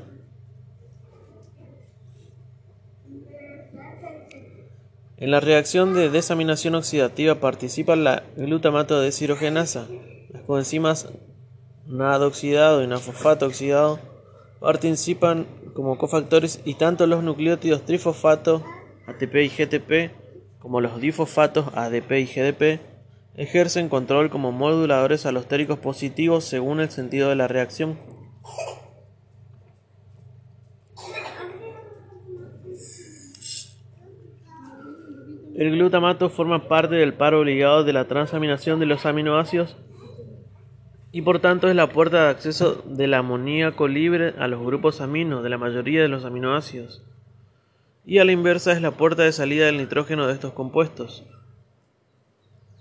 En 5.18 5.30
la 5.30 5.40
reacción 5.40 5.94
de 5.94 6.10
desaminación 6.10 6.74
oxidativa 6.74 7.36
participa 7.36 7.96
la 7.96 8.24
glutamato 8.36 9.00
deshidrogenasa. 9.00 9.86
Las 10.30 10.42
coenzimas 10.42 11.10
NAD 11.86 12.24
oxidado 12.24 12.84
y 12.84 12.88
NAD-fosfato 12.88 13.46
oxidado 13.46 14.00
participan 14.60 15.46
como 15.74 15.98
cofactores 15.98 16.62
y 16.66 16.76
tanto 16.76 17.08
los 17.08 17.24
nucleótidos 17.24 17.86
trifosfato 17.86 18.64
ATP 19.08 19.36
y 19.36 19.50
GTP 19.50 20.12
como 20.60 20.80
los 20.80 21.02
difosfatos 21.02 21.66
ADP 21.76 22.12
y 22.12 22.26
GDP 22.26 22.80
ejercen 23.36 23.90
control 23.90 24.30
como 24.30 24.52
moduladores 24.52 25.26
alostéricos 25.26 25.80
positivos 25.80 26.44
según 26.44 26.80
el 26.80 26.90
sentido 26.90 27.30
de 27.30 27.36
la 27.36 27.48
reacción. 27.48 27.98
El 35.56 35.72
glutamato 35.72 36.30
forma 36.30 36.68
parte 36.68 36.96
del 36.96 37.14
par 37.14 37.34
obligado 37.34 37.84
de 37.84 37.94
la 37.94 38.06
transaminación 38.08 38.80
de 38.80 38.86
los 38.86 39.06
aminoácidos 39.06 39.78
y 41.12 41.22
por 41.22 41.40
tanto 41.40 41.68
es 41.68 41.76
la 41.76 41.90
puerta 41.90 42.24
de 42.24 42.30
acceso 42.30 42.84
del 42.86 43.14
amoníaco 43.14 43.88
libre 43.88 44.34
a 44.40 44.48
los 44.48 44.64
grupos 44.64 45.02
amino 45.02 45.42
de 45.42 45.50
la 45.50 45.58
mayoría 45.58 46.02
de 46.02 46.08
los 46.08 46.24
aminoácidos. 46.24 47.04
Y 48.06 48.20
a 48.20 48.26
la 48.26 48.32
inversa 48.32 48.72
es 48.72 48.82
la 48.82 48.92
puerta 48.92 49.24
de 49.24 49.32
salida 49.32 49.66
del 49.66 49.78
nitrógeno 49.78 50.28
de 50.28 50.34
estos 50.34 50.54
compuestos. 50.54 51.24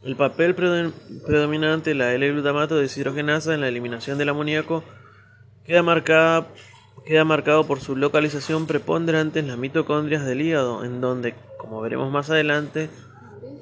El 0.03 0.17
papel 0.17 0.55
predominante 0.55 1.91
de 1.91 1.97
la 1.97 2.15
L-glutamato 2.15 2.77
deshidrogenasa 2.77 3.53
en 3.53 3.61
la 3.61 3.69
eliminación 3.69 4.17
del 4.17 4.31
amoníaco 4.31 4.83
queda, 5.67 6.47
queda 7.05 7.25
marcado 7.25 7.67
por 7.67 7.81
su 7.81 7.97
localización 7.97 8.67
preponderante 8.67 9.41
en 9.41 9.49
las 9.49 9.59
mitocondrias 9.59 10.25
del 10.25 10.41
hígado, 10.41 10.85
en 10.85 11.01
donde 11.01 11.35
como 11.59 11.83
veremos 11.83 12.11
más 12.11 12.31
adelante, 12.31 12.89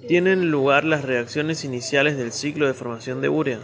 tienen 0.06 0.50
lugar 0.50 0.84
las 0.84 1.04
reacciones 1.04 1.64
iniciales 1.64 2.16
del 2.16 2.32
ciclo 2.32 2.66
de 2.66 2.74
formación 2.74 3.20
de 3.20 3.28
urea. 3.28 3.58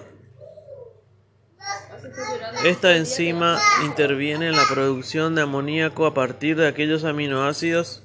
Esta 2.64 2.96
enzima 2.96 3.58
interviene 3.84 4.48
en 4.48 4.56
la 4.56 4.64
producción 4.68 5.34
de 5.34 5.42
amoníaco 5.42 6.06
a 6.06 6.14
partir 6.14 6.56
de 6.56 6.66
aquellos 6.66 7.04
aminoácidos 7.04 8.02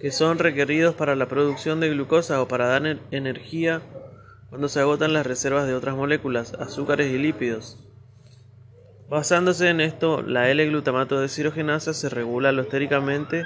que 0.00 0.10
son 0.10 0.38
requeridos 0.38 0.94
para 0.94 1.14
la 1.14 1.28
producción 1.28 1.80
de 1.80 1.90
glucosa 1.90 2.40
o 2.40 2.48
para 2.48 2.66
dar 2.66 2.98
energía 3.10 3.82
cuando 4.48 4.68
se 4.68 4.80
agotan 4.80 5.12
las 5.12 5.26
reservas 5.26 5.66
de 5.66 5.74
otras 5.74 5.94
moléculas, 5.94 6.54
azúcares 6.54 7.12
y 7.12 7.18
lípidos. 7.18 7.78
Basándose 9.08 9.68
en 9.68 9.80
esto, 9.80 10.22
la 10.22 10.50
L-glutamato 10.50 11.20
de 11.20 11.28
cirogenasa 11.28 11.92
se 11.92 12.08
regula 12.08 12.50
alostéricamente 12.50 13.44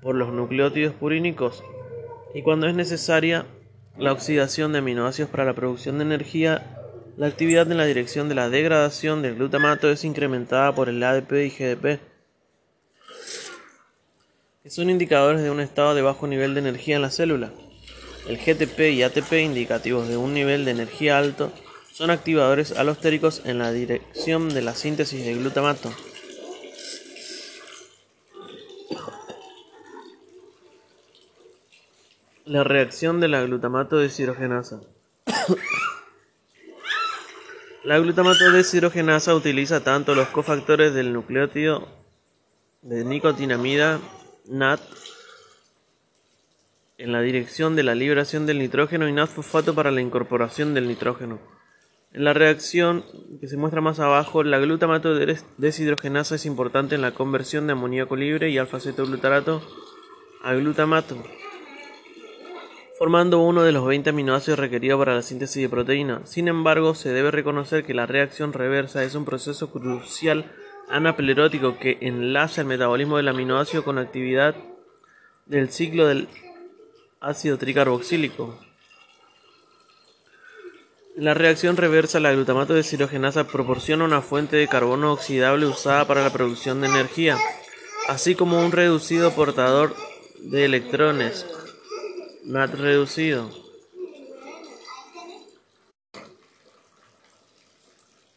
por 0.00 0.14
los 0.14 0.32
nucleótidos 0.32 0.94
purínicos 0.94 1.62
y 2.34 2.42
cuando 2.42 2.66
es 2.66 2.74
necesaria 2.74 3.46
la 3.98 4.12
oxidación 4.12 4.72
de 4.72 4.78
aminoácidos 4.78 5.30
para 5.30 5.44
la 5.44 5.54
producción 5.54 5.98
de 5.98 6.04
energía, 6.04 6.79
la 7.20 7.26
actividad 7.26 7.70
en 7.70 7.76
la 7.76 7.84
dirección 7.84 8.30
de 8.30 8.34
la 8.34 8.48
degradación 8.48 9.20
del 9.20 9.34
glutamato 9.34 9.90
es 9.90 10.04
incrementada 10.04 10.74
por 10.74 10.88
el 10.88 11.02
ADP 11.02 11.32
y 11.32 11.50
GDP, 11.50 12.00
que 14.62 14.70
son 14.70 14.88
indicadores 14.88 15.42
de 15.42 15.50
un 15.50 15.60
estado 15.60 15.94
de 15.94 16.00
bajo 16.00 16.26
nivel 16.26 16.54
de 16.54 16.60
energía 16.60 16.96
en 16.96 17.02
la 17.02 17.10
célula. 17.10 17.52
El 18.26 18.38
GTP 18.38 18.94
y 18.94 19.02
ATP, 19.02 19.34
indicativos 19.34 20.08
de 20.08 20.16
un 20.16 20.32
nivel 20.32 20.64
de 20.64 20.70
energía 20.70 21.18
alto, 21.18 21.52
son 21.92 22.08
activadores 22.08 22.72
alostéricos 22.72 23.42
en 23.44 23.58
la 23.58 23.70
dirección 23.70 24.48
de 24.48 24.62
la 24.62 24.74
síntesis 24.74 25.22
de 25.22 25.34
glutamato. 25.34 25.92
La 32.46 32.64
reacción 32.64 33.20
de 33.20 33.28
la 33.28 33.42
glutamato 33.42 33.98
deshidrogenasa. 33.98 34.80
La 37.82 37.98
glutamato 37.98 38.50
deshidrogenasa 38.52 39.34
utiliza 39.34 39.82
tanto 39.82 40.14
los 40.14 40.28
cofactores 40.28 40.92
del 40.92 41.12
nucleótido 41.12 41.88
de 42.82 43.04
nicotinamida 43.04 44.00
NAT 44.46 44.80
en 46.98 47.12
la 47.12 47.22
dirección 47.22 47.76
de 47.76 47.82
la 47.82 47.94
liberación 47.94 48.44
del 48.44 48.58
nitrógeno 48.58 49.08
y 49.08 49.12
NAT-fosfato 49.12 49.74
para 49.74 49.90
la 49.90 50.02
incorporación 50.02 50.74
del 50.74 50.88
nitrógeno. 50.88 51.38
En 52.12 52.24
la 52.24 52.34
reacción 52.34 53.04
que 53.40 53.48
se 53.48 53.56
muestra 53.56 53.80
más 53.80 53.98
abajo, 54.00 54.42
la 54.42 54.58
glutamato 54.58 55.14
deshidrogenasa 55.56 56.34
es 56.34 56.44
importante 56.44 56.96
en 56.96 57.02
la 57.02 57.14
conversión 57.14 57.66
de 57.66 57.72
amoníaco 57.72 58.16
libre 58.16 58.50
y 58.50 58.58
alfa-cetoglutarato 58.58 59.62
a 60.42 60.52
glutamato 60.52 61.16
formando 63.00 63.38
uno 63.38 63.62
de 63.62 63.72
los 63.72 63.86
20 63.86 64.10
aminoácidos 64.10 64.58
requeridos 64.58 64.98
para 64.98 65.14
la 65.14 65.22
síntesis 65.22 65.62
de 65.62 65.70
proteína. 65.70 66.20
Sin 66.26 66.48
embargo, 66.48 66.94
se 66.94 67.14
debe 67.14 67.30
reconocer 67.30 67.82
que 67.82 67.94
la 67.94 68.04
reacción 68.04 68.52
reversa 68.52 69.02
es 69.04 69.14
un 69.14 69.24
proceso 69.24 69.70
crucial 69.70 70.52
anaplerótico 70.90 71.78
que 71.78 71.96
enlaza 72.02 72.60
el 72.60 72.66
metabolismo 72.66 73.16
del 73.16 73.28
aminoácido 73.28 73.84
con 73.84 73.96
actividad 73.96 74.54
del 75.46 75.70
ciclo 75.70 76.08
del 76.08 76.28
ácido 77.22 77.56
tricarboxílico. 77.56 78.60
La 81.16 81.32
reacción 81.32 81.78
reversa, 81.78 82.20
la 82.20 82.32
glutamato 82.32 82.74
de 82.74 82.82
cirogenasa 82.82 83.46
proporciona 83.46 84.04
una 84.04 84.20
fuente 84.20 84.58
de 84.58 84.68
carbono 84.68 85.14
oxidable 85.14 85.64
usada 85.64 86.06
para 86.06 86.22
la 86.22 86.34
producción 86.34 86.82
de 86.82 86.88
energía, 86.88 87.38
así 88.08 88.34
como 88.34 88.60
un 88.60 88.72
reducido 88.72 89.30
portador 89.30 89.94
de 90.40 90.66
electrones 90.66 91.46
NAT 92.44 92.74
reducido. 92.74 93.50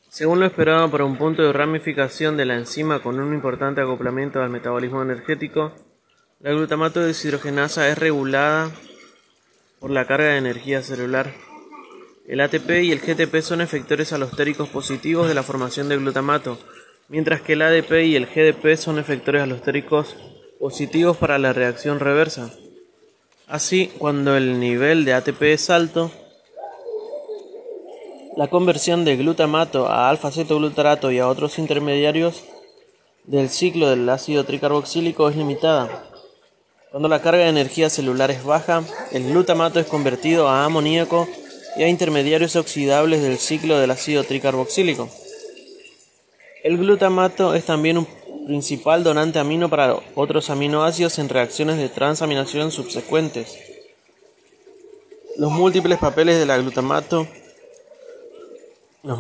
Según 0.10 0.40
lo 0.40 0.46
esperado 0.46 0.92
para 0.92 1.06
un 1.06 1.18
punto 1.18 1.42
de 1.42 1.54
ramificación 1.54 2.38
de 2.38 2.46
la 2.46 2.56
enzima 2.56 3.02
con 3.02 3.20
un 3.20 3.34
importante 3.34 3.82
acoplamiento 3.82 4.42
al 4.42 4.50
metabolismo 4.50 5.02
energético, 5.02 5.74
la 6.40 6.52
glutamato 6.52 7.00
deshidrogenasa 7.00 7.90
es 7.90 7.98
regulada 7.98 8.70
por 9.80 9.90
la 9.90 10.06
carga 10.06 10.28
de 10.28 10.38
energía 10.38 10.82
celular. 10.82 11.34
El 12.28 12.42
ATP 12.42 12.84
y 12.84 12.92
el 12.92 13.00
GTP 13.00 13.42
son 13.42 13.62
efectores 13.62 14.14
alostéricos 14.14 14.70
positivos 14.70 15.28
de 15.28 15.34
la 15.34 15.44
formación 15.44 15.90
de 15.90 15.98
glutamato, 15.98 16.60
mientras 17.08 17.42
que 17.42 17.54
el 17.54 17.62
ADP 17.62 18.04
y 18.04 18.16
el 18.16 18.28
GDP 18.28 18.76
son 18.76 19.00
efectores 19.00 19.42
alostéricos 19.42 20.16
positivos 20.60 21.18
para 21.18 21.40
la 21.40 21.54
reacción 21.54 22.00
reversa. 22.00 22.52
Así, 23.48 23.92
cuando 23.98 24.36
el 24.38 24.60
nivel 24.60 25.06
de 25.06 25.14
ATP 25.14 25.42
es 25.44 25.70
alto, 25.70 26.12
La 28.36 28.48
conversión 28.48 29.06
de 29.06 29.16
glutamato 29.16 29.88
a 29.88 30.10
alfa-cetoglutarato 30.10 31.12
y 31.12 31.20
a 31.20 31.28
otros 31.28 31.60
intermediarios 31.60 32.44
del 33.26 33.48
ciclo 33.50 33.92
del 33.92 34.10
ácido 34.10 34.44
tricarboxílico 34.44 35.30
es 35.30 35.36
limitada. 35.36 36.10
Cuando 36.90 37.10
la 37.10 37.22
carga 37.22 37.44
de 37.44 37.50
energía 37.50 37.92
celular 37.92 38.32
es 38.32 38.44
baja, 38.44 38.84
el 39.12 39.30
glutamato 39.30 39.80
es 39.80 39.86
convertido 39.86 40.48
a 40.48 40.66
amoníaco 40.66 41.28
y 41.78 41.84
a 41.84 41.88
intermediarios 41.88 42.56
oxidables 42.56 43.22
del 43.22 43.38
ciclo 43.38 43.78
del 43.78 43.92
ácido 43.92 44.24
tricarboxílico. 44.24 45.10
El 46.64 46.80
glutamato 46.80 47.54
es 47.54 47.66
también 47.66 48.00
un 48.00 48.08
principal 48.46 49.04
donante 49.04 49.40
amino 49.40 49.70
para 49.70 49.96
otros 50.16 50.50
aminoácidos 50.50 51.20
en 51.20 51.30
reacciones 51.30 51.78
de 51.78 51.90
transaminación 51.90 52.72
subsecuentes. 52.72 53.58
Los 55.38 55.52
múltiples 55.52 55.98
papeles 56.00 56.40
del 56.40 56.62
glutamato 56.62 57.28
los, 59.04 59.20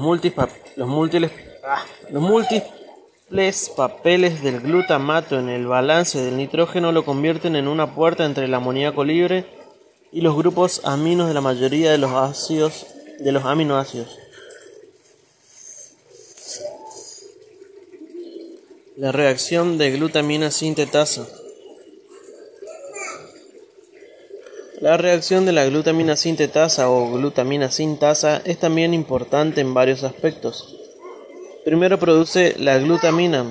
los, 0.77 0.87
múltiples, 0.87 1.31
ah, 1.65 1.83
los 2.09 2.21
múltiples 2.21 3.69
papeles 3.75 4.41
del 4.41 4.61
glutamato 4.61 5.37
en 5.37 5.49
el 5.49 5.67
balance 5.67 6.21
del 6.21 6.37
nitrógeno 6.37 6.93
lo 6.93 7.03
convierten 7.03 7.57
en 7.57 7.67
una 7.67 7.93
puerta 7.93 8.23
entre 8.23 8.45
el 8.45 8.53
amoníaco 8.53 9.03
libre 9.03 9.45
y 10.13 10.21
los 10.21 10.37
grupos 10.37 10.79
aminos 10.85 11.27
de 11.27 11.33
la 11.33 11.41
mayoría 11.41 11.91
de 11.91 11.97
los 11.97 12.11
ácidos 12.11 12.85
de 13.19 13.31
los 13.33 13.43
aminoácidos. 13.43 14.17
La 18.95 19.11
reacción 19.11 19.79
de 19.79 19.89
glutamina 19.89 20.51
sintetasa. 20.51 21.27
La 24.81 24.97
reacción 24.97 25.47
de 25.47 25.51
la 25.51 25.65
glutamina 25.65 26.15
sintetasa 26.15 26.91
o 26.91 27.11
glutamina 27.11 27.71
sintasa 27.71 28.43
es 28.45 28.59
también 28.59 28.93
importante 28.93 29.61
en 29.61 29.73
varios 29.73 30.03
aspectos. 30.03 30.77
Primero 31.65 31.97
produce 31.97 32.53
la 32.59 32.77
glutamina, 32.77 33.45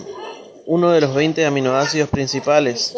uno 0.67 0.93
de 0.93 1.01
los 1.01 1.13
20 1.13 1.45
aminoácidos 1.45 2.09
principales. 2.09 2.95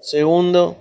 Segundo, 0.00 0.74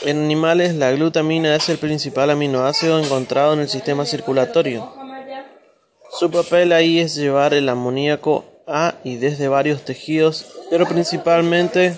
en 0.00 0.24
animales 0.24 0.74
la 0.74 0.90
glutamina 0.90 1.54
es 1.54 1.68
el 1.68 1.78
principal 1.78 2.30
aminoácido 2.30 2.98
encontrado 2.98 3.52
en 3.52 3.60
el 3.60 3.68
sistema 3.68 4.04
circulatorio. 4.04 5.01
Su 6.18 6.30
papel 6.30 6.72
ahí 6.72 7.00
es 7.00 7.14
llevar 7.14 7.54
el 7.54 7.68
amoníaco 7.70 8.44
a 8.66 8.96
y 9.02 9.16
desde 9.16 9.48
varios 9.48 9.82
tejidos, 9.82 10.46
pero 10.68 10.86
principalmente 10.86 11.94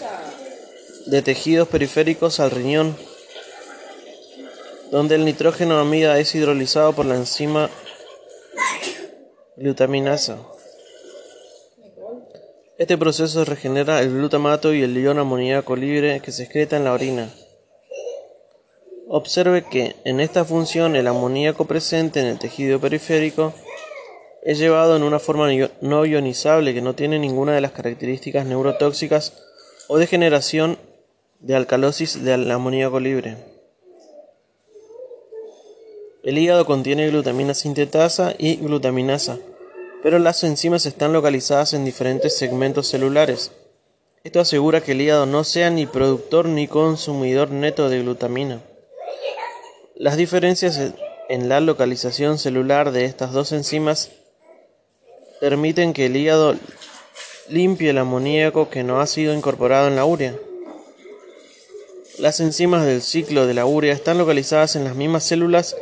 de 1.06 1.20
tejidos 1.20 1.66
periféricos 1.66 2.38
al 2.38 2.52
riñón, 2.52 2.96
donde 4.92 5.16
el 5.16 5.24
nitrógeno 5.24 5.78
amida 5.80 6.18
es 6.20 6.32
hidrolizado 6.34 6.92
por 6.92 7.06
la 7.06 7.16
enzima 7.16 7.68
glutaminasa. 9.56 10.38
Este 12.78 12.96
proceso 12.96 13.44
regenera 13.44 14.00
el 14.00 14.10
glutamato 14.10 14.72
y 14.72 14.82
el 14.82 14.96
ion 14.96 15.18
amoníaco 15.18 15.74
libre 15.74 16.20
que 16.20 16.30
se 16.30 16.44
excreta 16.44 16.76
en 16.76 16.84
la 16.84 16.92
orina. 16.92 17.30
Observe 19.08 19.64
que 19.64 19.96
en 20.04 20.20
esta 20.20 20.44
función 20.44 20.94
el 20.94 21.08
amoníaco 21.08 21.66
presente 21.66 22.20
en 22.20 22.26
el 22.26 22.38
tejido 22.38 22.80
periférico 22.80 23.52
es 24.44 24.58
llevado 24.58 24.94
en 24.94 25.02
una 25.02 25.18
forma 25.18 25.48
no 25.80 26.04
ionizable 26.04 26.74
que 26.74 26.82
no 26.82 26.94
tiene 26.94 27.18
ninguna 27.18 27.54
de 27.54 27.62
las 27.62 27.72
características 27.72 28.44
neurotóxicas 28.44 29.32
o 29.88 29.96
de 29.96 30.06
generación 30.06 30.78
de 31.40 31.56
alcalosis 31.56 32.22
del 32.22 32.50
amoníaco 32.50 33.00
libre. 33.00 33.38
El 36.22 36.38
hígado 36.38 36.66
contiene 36.66 37.08
glutamina 37.08 37.54
sintetasa 37.54 38.34
y 38.38 38.56
glutaminasa, 38.56 39.38
pero 40.02 40.18
las 40.18 40.44
enzimas 40.44 40.84
están 40.84 41.12
localizadas 41.14 41.72
en 41.72 41.86
diferentes 41.86 42.36
segmentos 42.36 42.88
celulares. 42.88 43.52
Esto 44.24 44.40
asegura 44.40 44.82
que 44.82 44.92
el 44.92 45.00
hígado 45.00 45.26
no 45.26 45.44
sea 45.44 45.70
ni 45.70 45.86
productor 45.86 46.46
ni 46.46 46.68
consumidor 46.68 47.50
neto 47.50 47.88
de 47.88 48.00
glutamina. 48.00 48.60
Las 49.96 50.16
diferencias 50.16 50.92
en 51.28 51.48
la 51.48 51.60
localización 51.60 52.38
celular 52.38 52.90
de 52.90 53.06
estas 53.06 53.32
dos 53.32 53.52
enzimas 53.52 54.10
permiten 55.40 55.92
que 55.92 56.06
el 56.06 56.16
hígado 56.16 56.56
limpie 57.48 57.90
el 57.90 57.98
amoníaco 57.98 58.70
que 58.70 58.82
no 58.82 59.00
ha 59.00 59.06
sido 59.06 59.34
incorporado 59.34 59.88
en 59.88 59.96
la 59.96 60.04
urea. 60.04 60.34
Las 62.18 62.40
enzimas 62.40 62.86
del 62.86 63.02
ciclo 63.02 63.46
de 63.46 63.54
la 63.54 63.66
urea 63.66 63.92
están 63.92 64.18
localizadas 64.18 64.76
en 64.76 64.84
las 64.84 64.94
mismas 64.94 65.24
células 65.24 65.76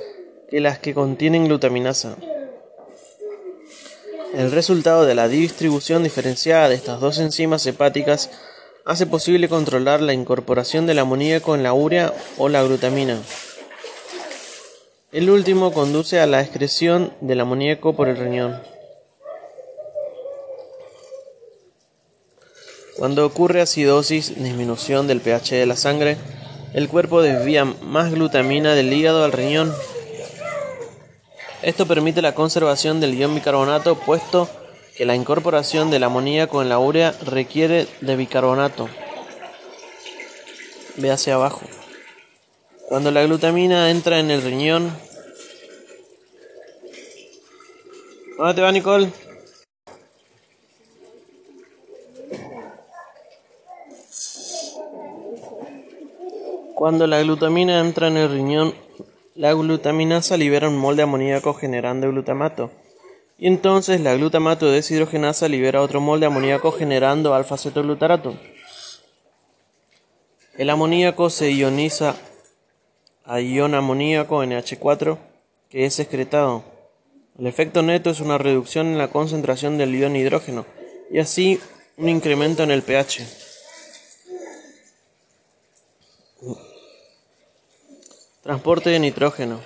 que 0.51 0.61
las 0.61 0.79
que 0.79 0.95
contienen 0.95 1.47
glutaminasa. 1.47 2.17
El 4.35 4.51
resultado 4.51 5.05
de 5.05 5.15
la 5.15 5.29
distribución 5.29 6.03
diferenciada 6.03 6.71
de 6.71 6.75
estas 6.75 7.01
dos 7.01 7.19
enzimas 7.19 7.67
hepáticas 7.67 8.31
hace 8.87 9.07
posible 9.07 9.49
controlar 9.49 10.01
la 10.01 10.15
incorporación 10.15 10.87
del 10.87 11.01
amoníaco 11.01 11.55
en 11.55 11.62
la 11.62 11.75
urea 11.75 12.15
o 12.38 12.49
la 12.49 12.62
glutamina. 12.62 13.21
El 15.12 15.29
último 15.29 15.73
conduce 15.73 16.19
a 16.21 16.27
la 16.27 16.41
excreción 16.41 17.12
del 17.21 17.41
amoníaco 17.41 17.95
por 17.95 18.09
el 18.09 18.17
riñón. 18.17 18.59
Cuando 23.03 23.27
ocurre 23.27 23.61
acidosis, 23.61 24.41
disminución 24.41 25.09
del 25.09 25.21
pH 25.21 25.57
de 25.57 25.67
la 25.67 25.75
sangre, 25.75 26.19
el 26.73 26.88
cuerpo 26.88 27.21
desvía 27.21 27.65
más 27.65 28.12
glutamina 28.12 28.77
del 28.77 28.93
hígado 28.93 29.25
al 29.25 29.33
riñón. 29.33 29.75
Esto 31.62 31.85
permite 31.87 32.23
la 32.23 32.37
conservación 32.37 33.01
del 33.01 33.17
ion 33.17 33.35
bicarbonato, 33.35 33.97
puesto 33.99 34.49
que 34.97 35.05
la 35.05 35.17
incorporación 35.17 35.91
del 35.91 36.05
amoníaco 36.05 36.62
en 36.62 36.69
la 36.69 36.79
urea 36.79 37.12
requiere 37.27 37.88
de 38.03 38.15
bicarbonato. 38.15 38.88
Ve 40.97 41.11
hacia 41.11 41.35
abajo. 41.35 41.62
Cuando 42.88 43.11
la 43.11 43.25
glutamina 43.25 43.91
entra 43.91 44.21
en 44.21 44.31
el 44.31 44.43
riñón. 44.43 44.97
¿Dónde 48.38 48.55
te 48.55 48.61
va, 48.61 48.71
Nicole? 48.71 49.32
Cuando 56.83 57.07
la 57.07 57.23
glutamina 57.23 57.79
entra 57.79 58.09
en 58.09 58.16
el 58.16 58.29
riñón, 58.29 58.75
la 59.37 59.53
glutaminasa 59.53 60.37
libera 60.37 60.68
un 60.68 60.77
mol 60.77 60.97
de 60.97 61.05
amoníaco 61.05 61.55
generando 61.55 62.11
glutamato. 62.11 62.73
Y 63.38 63.47
entonces 63.47 64.01
la 64.01 64.16
glutamato 64.16 64.68
deshidrogenasa 64.68 65.47
libera 65.47 65.81
otro 65.81 66.01
mol 66.01 66.18
de 66.18 66.27
amoníaco 66.27 66.73
generando 66.73 67.35
alfa-cetoglutarato. 67.35 68.35
El 70.59 70.71
amoníaco 70.71 71.31
se 71.31 71.53
ioniza 71.53 72.16
a 73.25 73.40
ion 73.40 73.77
amoníaco 73.77 74.42
NH4 74.42 75.18
que 75.68 75.85
es 75.87 76.01
excretado. 76.01 76.64
El 77.38 77.47
efecto 77.47 77.83
neto 77.83 78.11
es 78.11 78.18
una 78.18 78.38
reducción 78.38 78.88
en 78.88 78.99
la 78.99 79.07
concentración 79.07 79.79
del 79.79 79.95
ion 79.95 80.16
hidrógeno 80.16 80.66
y 81.12 81.21
así 81.21 81.61
un 81.97 82.09
incremento 82.09 82.64
en 82.64 82.73
el 82.73 82.83
pH. 82.83 83.42
Transporte 88.42 88.90
de 88.90 88.98
nitrógeno. 88.98 89.61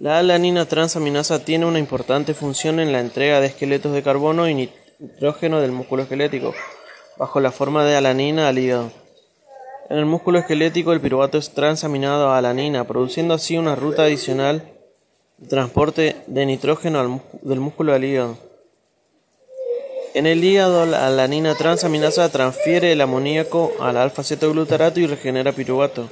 La 0.00 0.18
alanina 0.18 0.66
transaminasa 0.66 1.44
tiene 1.44 1.64
una 1.64 1.78
importante 1.78 2.34
función 2.34 2.80
en 2.80 2.90
la 2.90 2.98
entrega 2.98 3.40
de 3.40 3.46
esqueletos 3.46 3.92
de 3.92 4.02
carbono 4.02 4.48
y 4.48 4.54
nitrógeno 4.98 5.60
del 5.60 5.70
músculo 5.70 6.02
esquelético, 6.02 6.54
bajo 7.18 7.38
la 7.38 7.52
forma 7.52 7.84
de 7.84 7.94
alanina 7.94 8.48
al 8.48 8.58
hígado. 8.58 8.90
En 9.88 9.98
el 9.98 10.06
músculo 10.06 10.40
esquelético 10.40 10.92
el 10.92 11.00
piruvato 11.00 11.38
es 11.38 11.50
transaminado 11.50 12.30
a 12.30 12.38
alanina, 12.38 12.84
produciendo 12.84 13.34
así 13.34 13.56
una 13.56 13.76
ruta 13.76 14.02
adicional 14.02 14.64
de 15.38 15.46
transporte 15.46 16.16
de 16.26 16.46
nitrógeno 16.46 17.22
del 17.42 17.60
músculo 17.60 17.94
al 17.94 18.02
hígado. 18.02 18.38
En 20.14 20.26
el 20.26 20.42
hígado, 20.42 20.84
la 20.84 21.06
alanina 21.06 21.54
transaminasa 21.54 22.28
transfiere 22.30 22.90
el 22.90 23.00
amoníaco 23.00 23.70
al 23.78 23.98
alfa-cetoglutarato 23.98 24.98
y 24.98 25.06
regenera 25.06 25.52
piruvato. 25.52 26.10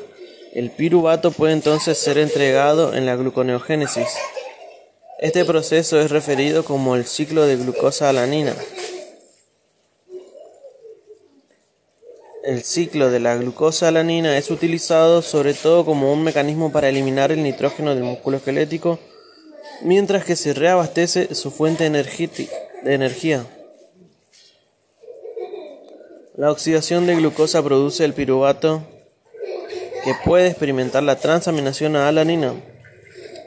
El 0.52 0.70
piruvato 0.70 1.30
puede 1.30 1.52
entonces 1.52 1.98
ser 1.98 2.16
entregado 2.18 2.94
en 2.94 3.04
la 3.04 3.16
gluconeogénesis. 3.16 4.08
Este 5.20 5.44
proceso 5.44 6.00
es 6.00 6.10
referido 6.10 6.64
como 6.64 6.96
el 6.96 7.04
ciclo 7.04 7.46
de 7.46 7.56
glucosa-alanina. 7.56 8.54
El 12.44 12.62
ciclo 12.62 13.10
de 13.10 13.20
la 13.20 13.36
glucosa-alanina 13.36 14.38
es 14.38 14.50
utilizado 14.50 15.20
sobre 15.20 15.52
todo 15.52 15.84
como 15.84 16.12
un 16.12 16.24
mecanismo 16.24 16.72
para 16.72 16.88
eliminar 16.88 17.30
el 17.30 17.42
nitrógeno 17.42 17.94
del 17.94 18.04
músculo 18.04 18.38
esquelético, 18.38 18.98
mientras 19.82 20.24
que 20.24 20.34
se 20.34 20.54
reabastece 20.54 21.34
su 21.34 21.50
fuente 21.50 21.90
de 21.90 22.94
energía. 22.94 23.44
La 26.36 26.50
oxidación 26.50 27.06
de 27.06 27.16
glucosa 27.16 27.62
produce 27.62 28.04
el 28.04 28.14
piruvato 28.14 28.82
que 30.04 30.14
puede 30.24 30.48
experimentar 30.48 31.02
la 31.02 31.16
transaminación 31.16 31.96
a 31.96 32.08
alanina. 32.08 32.54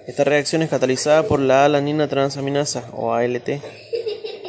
Esta 0.07 0.23
reacción 0.23 0.61
es 0.61 0.69
catalizada 0.69 1.23
por 1.23 1.39
la 1.39 1.65
alanina 1.65 2.07
transaminasa 2.07 2.85
o 2.93 3.13
ALT. 3.13 3.61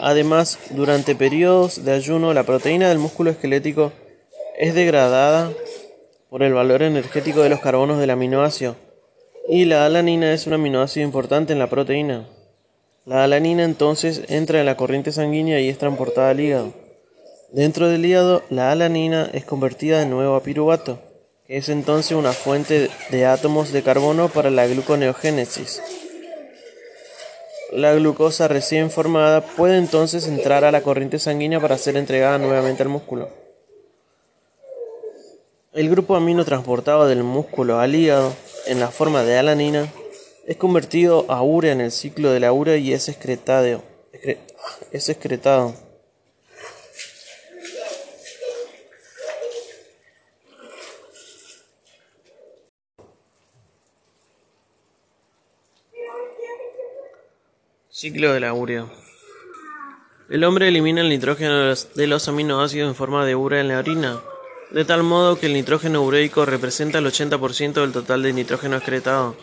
Además, 0.00 0.58
durante 0.70 1.14
periodos 1.14 1.84
de 1.84 1.92
ayuno, 1.92 2.34
la 2.34 2.44
proteína 2.44 2.88
del 2.88 2.98
músculo 2.98 3.30
esquelético 3.30 3.92
es 4.58 4.74
degradada 4.74 5.52
por 6.28 6.42
el 6.42 6.54
valor 6.54 6.82
energético 6.82 7.42
de 7.42 7.50
los 7.50 7.60
carbonos 7.60 8.00
del 8.00 8.10
aminoácido 8.10 8.76
y 9.48 9.64
la 9.64 9.86
alanina 9.86 10.32
es 10.32 10.46
un 10.46 10.54
aminoácido 10.54 11.04
importante 11.04 11.52
en 11.52 11.58
la 11.58 11.68
proteína. 11.68 12.26
La 13.04 13.24
alanina 13.24 13.64
entonces 13.64 14.22
entra 14.28 14.60
en 14.60 14.66
la 14.66 14.76
corriente 14.76 15.12
sanguínea 15.12 15.60
y 15.60 15.68
es 15.68 15.78
transportada 15.78 16.30
al 16.30 16.40
hígado. 16.40 16.72
Dentro 17.50 17.88
del 17.88 18.06
hígado, 18.06 18.42
la 18.48 18.70
alanina 18.72 19.28
es 19.32 19.44
convertida 19.44 19.98
de 19.98 20.06
nuevo 20.06 20.36
a 20.36 20.42
piruvato, 20.42 21.00
es 21.48 21.68
entonces 21.68 22.12
una 22.12 22.32
fuente 22.32 22.90
de 23.10 23.26
átomos 23.26 23.72
de 23.72 23.82
carbono 23.82 24.28
para 24.28 24.50
la 24.50 24.66
gluconeogénesis. 24.66 25.82
La 27.72 27.94
glucosa 27.94 28.48
recién 28.48 28.90
formada 28.90 29.40
puede 29.40 29.78
entonces 29.78 30.28
entrar 30.28 30.64
a 30.64 30.70
la 30.70 30.82
corriente 30.82 31.18
sanguínea 31.18 31.58
para 31.58 31.78
ser 31.78 31.96
entregada 31.96 32.38
nuevamente 32.38 32.82
al 32.82 32.90
músculo. 32.90 33.30
El 35.72 35.88
grupo 35.88 36.16
amino 36.16 36.44
transportado 36.44 37.08
del 37.08 37.24
músculo 37.24 37.80
al 37.80 37.94
hígado 37.94 38.34
en 38.66 38.78
la 38.78 38.88
forma 38.88 39.24
de 39.24 39.38
alanina 39.38 39.90
es 40.46 40.56
convertido 40.56 41.24
a 41.28 41.42
urea 41.42 41.72
en 41.72 41.80
el 41.80 41.92
ciclo 41.92 42.30
de 42.30 42.40
la 42.40 42.52
urea 42.52 42.76
y 42.76 42.92
es 42.92 43.08
excretado. 43.08 43.82
Ciclo 58.02 58.32
de 58.32 58.40
la 58.40 58.52
urea. 58.52 58.86
El 60.28 60.42
hombre 60.42 60.66
elimina 60.66 61.02
el 61.02 61.08
nitrógeno 61.08 61.72
de 61.72 62.06
los 62.08 62.26
aminoácidos 62.26 62.88
en 62.88 62.96
forma 62.96 63.24
de 63.24 63.36
urea 63.36 63.60
en 63.60 63.68
la 63.68 63.78
orina 63.78 64.20
de 64.72 64.84
tal 64.84 65.04
modo 65.04 65.38
que 65.38 65.46
el 65.46 65.52
nitrógeno 65.52 66.02
ureico 66.02 66.44
representa 66.44 66.98
el 66.98 67.06
80% 67.06 67.74
del 67.74 67.92
total 67.92 68.24
de 68.24 68.32
nitrógeno 68.32 68.74
excretado. 68.74 69.36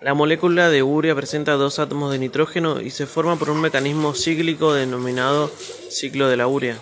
La 0.00 0.14
molécula 0.14 0.70
de 0.70 0.84
urea 0.84 1.16
presenta 1.16 1.54
dos 1.54 1.80
átomos 1.80 2.12
de 2.12 2.20
nitrógeno 2.20 2.80
y 2.80 2.90
se 2.90 3.06
forma 3.06 3.34
por 3.34 3.50
un 3.50 3.60
mecanismo 3.60 4.14
cíclico 4.14 4.72
denominado 4.72 5.50
ciclo 5.88 6.28
de 6.28 6.36
la 6.36 6.46
urea. 6.46 6.78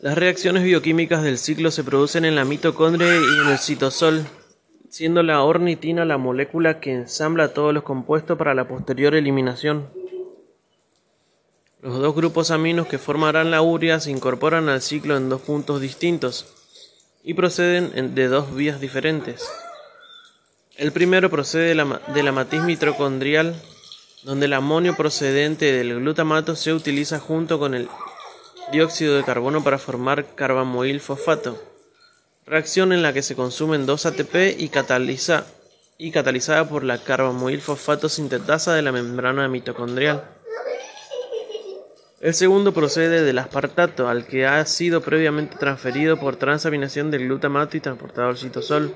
Las 0.00 0.18
reacciones 0.18 0.64
bioquímicas 0.64 1.22
del 1.22 1.38
ciclo 1.38 1.70
se 1.70 1.84
producen 1.84 2.24
en 2.24 2.34
la 2.34 2.44
mitocondria 2.44 3.14
y 3.14 3.38
en 3.44 3.52
el 3.52 3.60
citosol, 3.60 4.26
siendo 4.90 5.22
la 5.22 5.42
ornitina 5.44 6.04
la 6.04 6.18
molécula 6.18 6.80
que 6.80 6.92
ensambla 6.92 7.54
todos 7.54 7.72
los 7.72 7.84
compuestos 7.84 8.36
para 8.36 8.54
la 8.54 8.66
posterior 8.66 9.14
eliminación. 9.14 9.88
Los 11.80 11.98
dos 12.00 12.14
grupos 12.14 12.50
aminos 12.50 12.88
que 12.88 12.98
formarán 12.98 13.52
la 13.52 13.62
urea 13.62 14.00
se 14.00 14.10
incorporan 14.10 14.68
al 14.68 14.82
ciclo 14.82 15.16
en 15.16 15.28
dos 15.28 15.40
puntos 15.42 15.80
distintos 15.80 16.52
y 17.22 17.34
proceden 17.34 18.14
de 18.14 18.28
dos 18.28 18.54
vías 18.54 18.80
diferentes. 18.80 19.48
El 20.76 20.92
primero 20.92 21.30
procede 21.30 21.68
de 21.68 22.22
la, 22.22 22.32
matiz 22.32 22.62
mitocondrial, 22.62 23.54
donde 24.24 24.46
el 24.46 24.52
amonio 24.54 24.96
procedente 24.96 25.72
del 25.72 26.00
glutamato 26.00 26.56
se 26.56 26.72
utiliza 26.72 27.20
junto 27.20 27.58
con 27.58 27.74
el 27.74 27.88
dióxido 28.72 29.16
de 29.16 29.22
carbono 29.22 29.62
para 29.62 29.78
formar 29.78 30.34
carbamoil 30.34 31.00
fosfato, 31.00 31.69
reacción 32.46 32.92
en 32.92 33.02
la 33.02 33.12
que 33.12 33.22
se 33.22 33.36
consumen 33.36 33.86
dos 33.86 34.06
ATP 34.06 34.58
y, 34.58 34.68
cataliza, 34.68 35.46
y 35.98 36.10
catalizada 36.10 36.68
por 36.68 36.84
la 36.84 36.98
carbamoil 36.98 37.60
fosfato 37.60 38.08
sintetasa 38.08 38.74
de 38.74 38.82
la 38.82 38.92
membrana 38.92 39.48
mitocondrial. 39.48 40.24
El 42.20 42.34
segundo 42.34 42.74
procede 42.74 43.22
del 43.22 43.38
aspartato, 43.38 44.06
al 44.06 44.26
que 44.26 44.46
ha 44.46 44.62
sido 44.66 45.00
previamente 45.00 45.56
transferido 45.56 46.20
por 46.20 46.36
transaminación 46.36 47.10
del 47.10 47.24
glutamato 47.24 47.78
y 47.78 47.80
transportado 47.80 48.28
al 48.28 48.36
citosol. 48.36 48.94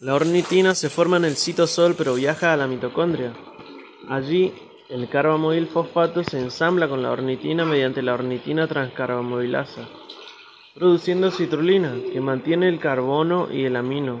La 0.00 0.14
ornitina 0.14 0.74
se 0.74 0.90
forma 0.90 1.16
en 1.16 1.24
el 1.24 1.36
citosol 1.36 1.94
pero 1.94 2.14
viaja 2.14 2.52
a 2.52 2.56
la 2.56 2.66
mitocondria. 2.66 3.32
Allí, 4.08 4.52
el 4.90 5.08
carbamoil 5.08 5.66
fosfato 5.66 6.22
se 6.22 6.38
ensambla 6.38 6.88
con 6.88 7.02
la 7.02 7.10
ornitina 7.10 7.64
mediante 7.64 8.02
la 8.02 8.12
ornitina 8.12 8.66
transcarbamilasa, 8.66 9.88
produciendo 10.74 11.30
citrulina, 11.30 11.94
que 12.12 12.20
mantiene 12.20 12.68
el 12.68 12.78
carbono 12.78 13.48
y 13.50 13.64
el 13.64 13.76
amino. 13.76 14.20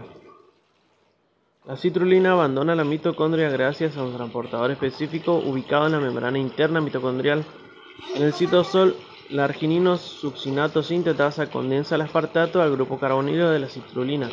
La 1.66 1.76
citrulina 1.76 2.32
abandona 2.32 2.74
la 2.74 2.84
mitocondria 2.84 3.50
gracias 3.50 3.96
a 3.96 4.04
un 4.04 4.14
transportador 4.14 4.70
específico 4.70 5.34
ubicado 5.34 5.86
en 5.86 5.92
la 5.92 6.00
membrana 6.00 6.38
interna 6.38 6.80
mitocondrial. 6.80 7.44
En 8.14 8.22
el 8.22 8.32
citosol, 8.32 8.96
la 9.28 9.44
arginino 9.44 9.98
succinato 9.98 10.82
sintetasa 10.82 11.50
condensa 11.50 11.94
el 11.94 12.02
aspartato 12.02 12.62
al 12.62 12.72
grupo 12.72 12.98
carbonilo 12.98 13.50
de 13.50 13.58
la 13.58 13.68
citrulina, 13.68 14.30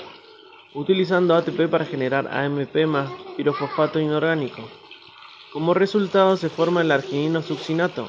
utilizando 0.76 1.36
ATP 1.36 1.70
para 1.70 1.86
generar 1.86 2.28
AMP 2.32 2.86
más 2.86 3.12
pirofosfato 3.36 4.00
inorgánico. 4.00 4.81
Como 5.52 5.74
resultado 5.74 6.38
se 6.38 6.48
forma 6.48 6.80
el 6.80 6.92
arginino 6.92 7.42
succinato, 7.42 8.08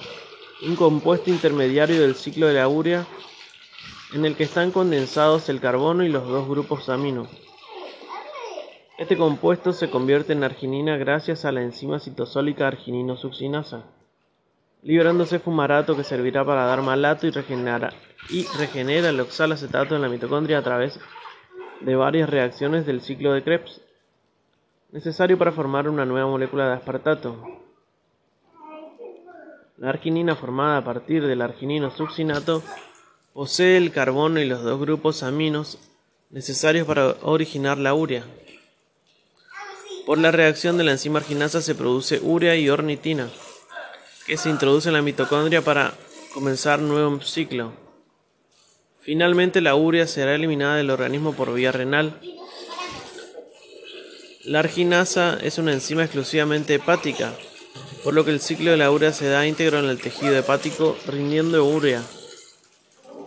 un 0.65 0.77
compuesto 0.77 1.29
intermediario 1.29 2.01
del 2.01 2.15
ciclo 2.15 2.47
de 2.47 2.55
la 2.55 2.69
urea 2.69 3.05
en 4.15 4.25
el 4.25 4.37
que 4.37 4.45
están 4.45 4.71
condensados 4.71 5.49
el 5.49 5.59
carbono 5.59 6.05
y 6.05 6.09
los 6.09 6.25
dos 6.29 6.49
grupos 6.49 6.89
amino. 6.89 7.27
Este 8.97 9.17
compuesto 9.17 9.73
se 9.73 9.91
convierte 9.91 10.33
en 10.33 10.45
arginina 10.45 10.97
gracias 10.97 11.45
a 11.45 11.51
la 11.51 11.63
enzima 11.63 11.99
citosólica 11.99 12.69
arginino-succinasa, 12.69 13.87
liberándose 14.83 15.41
fumarato 15.41 15.97
que 15.97 16.05
servirá 16.05 16.45
para 16.45 16.67
dar 16.67 16.83
malato 16.83 17.27
y, 17.27 17.33
y 18.31 18.47
regenera 18.57 19.09
el 19.09 19.19
oxalacetato 19.19 19.97
en 19.97 20.03
la 20.03 20.09
mitocondria 20.09 20.59
a 20.59 20.63
través 20.63 21.01
de 21.81 21.97
varias 21.97 22.31
reacciones 22.31 22.87
del 22.87 23.01
ciclo 23.01 23.33
de 23.33 23.43
Krebs, 23.43 23.81
necesario 24.93 25.39
para 25.39 25.53
formar 25.53 25.89
una 25.89 26.05
nueva 26.05 26.29
molécula 26.29 26.69
de 26.69 26.75
aspartato. 26.75 27.37
La 29.79 29.89
arginina 29.89 30.37
formada 30.37 30.77
a 30.77 30.85
partir 30.85 31.27
del 31.27 31.43
arginino-succinato 31.43 32.63
posee 33.33 33.79
el 33.79 33.91
carbono 33.91 34.39
y 34.39 34.45
los 34.45 34.63
dos 34.63 34.79
grupos 34.79 35.23
aminos 35.23 35.79
necesarios 36.31 36.87
para 36.87 37.17
originar 37.23 37.79
la 37.79 37.95
urea. 37.95 38.25
Por 40.07 40.19
la 40.19 40.31
reacción 40.31 40.77
de 40.77 40.85
la 40.85 40.93
enzima 40.93 41.21
arginasa 41.21 41.63
se 41.63 41.75
produce 41.75 42.21
urea 42.23 42.55
y 42.57 42.69
ornitina, 42.69 43.29
que 44.27 44.37
se 44.37 44.51
introduce 44.51 44.89
en 44.89 44.95
la 44.95 45.03
mitocondria 45.03 45.63
para 45.63 45.95
comenzar 46.35 46.81
nuevo 46.81 47.21
ciclo. 47.23 47.73
Finalmente 49.01 49.61
la 49.61 49.75
urea 49.75 50.07
será 50.07 50.35
eliminada 50.35 50.77
del 50.77 50.91
organismo 50.91 51.33
por 51.33 51.53
vía 51.55 51.73
renal. 51.73 52.21
La 54.45 54.59
arginasa 54.59 55.39
es 55.41 55.59
una 55.59 55.73
enzima 55.73 56.03
exclusivamente 56.03 56.75
hepática, 56.75 57.33
por 58.03 58.13
lo 58.13 58.25
que 58.25 58.33
el 58.33 58.41
ciclo 58.41 58.73
de 58.73 58.77
la 58.77 58.91
urea 58.91 59.13
se 59.13 59.29
da 59.29 59.47
íntegro 59.47 59.79
en 59.79 59.85
el 59.85 60.01
tejido 60.01 60.37
hepático 60.37 60.97
rindiendo 61.07 61.65
urea. 61.65 62.03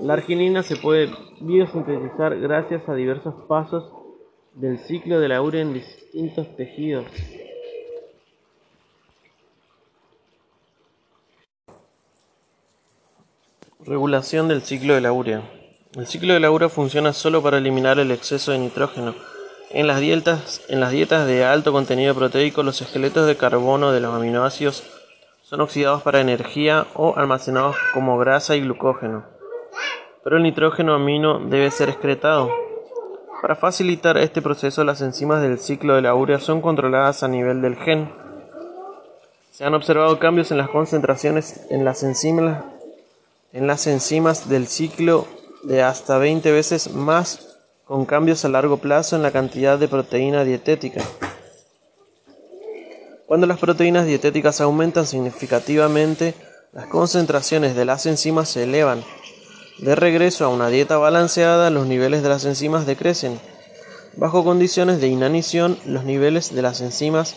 La 0.01 0.15
arginina 0.15 0.61
se 0.61 0.75
puede 0.75 1.09
biosintetizar 1.39 2.37
gracias 2.37 2.89
a 2.89 2.95
diversos 2.95 3.33
pasos 3.47 3.93
del 4.55 4.77
ciclo 4.79 5.21
de 5.21 5.29
la 5.29 5.41
urea 5.41 5.61
en 5.61 5.73
distintos 5.73 6.53
tejidos. 6.57 7.05
Regulación 13.85 14.49
del 14.49 14.63
ciclo 14.63 14.95
de 14.95 15.01
la 15.01 15.13
urea. 15.13 15.49
El 15.93 16.07
ciclo 16.07 16.33
de 16.33 16.41
la 16.41 16.51
urea 16.51 16.67
funciona 16.67 17.13
solo 17.13 17.41
para 17.41 17.59
eliminar 17.59 17.99
el 17.99 18.11
exceso 18.11 18.51
de 18.51 18.59
nitrógeno. 18.59 19.15
En 19.75 19.87
las, 19.87 19.99
dietas, 19.99 20.61
en 20.69 20.79
las 20.79 20.91
dietas 20.91 21.27
de 21.27 21.43
alto 21.43 21.73
contenido 21.73 22.15
proteico, 22.15 22.63
los 22.63 22.81
esqueletos 22.81 23.27
de 23.27 23.35
carbono 23.35 23.91
de 23.91 23.99
los 23.99 24.15
aminoácidos 24.15 24.85
son 25.43 25.59
oxidados 25.59 26.01
para 26.01 26.21
energía 26.21 26.87
o 26.93 27.17
almacenados 27.17 27.75
como 27.93 28.17
grasa 28.17 28.55
y 28.55 28.61
glucógeno. 28.61 29.25
Pero 30.23 30.37
el 30.37 30.43
nitrógeno 30.43 30.93
amino 30.93 31.39
debe 31.39 31.71
ser 31.71 31.89
excretado, 31.89 32.49
para 33.41 33.57
facilitar 33.57 34.17
este 34.17 34.41
proceso, 34.41 34.85
las 34.85 35.01
enzimas 35.01 35.41
del 35.41 35.59
ciclo 35.59 35.95
de 35.95 36.01
la 36.03 36.15
urea 36.15 36.39
son 36.39 36.61
controladas 36.61 37.21
a 37.21 37.27
nivel 37.27 37.61
del 37.61 37.75
gen. 37.75 38.09
Se 39.51 39.65
han 39.65 39.73
observado 39.73 40.19
cambios 40.19 40.51
en 40.51 40.57
las 40.57 40.69
concentraciones 40.69 41.67
en 41.69 41.83
las 41.83 42.01
enzimas, 42.01 42.63
del 44.47 44.67
ciclo 44.67 45.27
de 45.63 45.83
hasta 45.83 46.17
20 46.17 46.49
veces 46.53 46.93
más 46.93 47.54
con 47.85 48.05
cambios 48.05 48.43
a 48.43 48.49
largo 48.49 48.77
plazo 48.77 49.15
en 49.15 49.21
la 49.21 49.31
cantidad 49.31 49.77
de 49.77 49.87
proteína 49.87 50.43
dietética. 50.43 51.03
Cuando 53.27 53.47
las 53.47 53.59
proteínas 53.59 54.05
dietéticas 54.05 54.59
aumentan 54.59 55.05
significativamente, 55.05 56.33
las 56.73 56.87
concentraciones 56.87 57.75
de 57.75 57.85
las 57.85 58.05
enzimas 58.05 58.49
se 58.49 58.63
elevan, 58.63 59.03
De 59.77 59.93
regreso 59.93 60.45
a 60.45 60.47
una 60.47 60.69
dieta 60.69 60.97
balanceada, 60.97 61.69
los 61.69 61.85
niveles 61.85 62.23
de 62.23 62.29
las 62.29 62.45
enzimas 62.45 62.85
decrecen. 62.85 63.39
Bajo 64.15 64.45
condiciones 64.45 65.01
de 65.01 65.07
inanición, 65.07 65.77
los 65.85 66.05
niveles 66.05 66.55
de 66.55 66.61
las 66.61 66.79
enzimas 66.79 67.35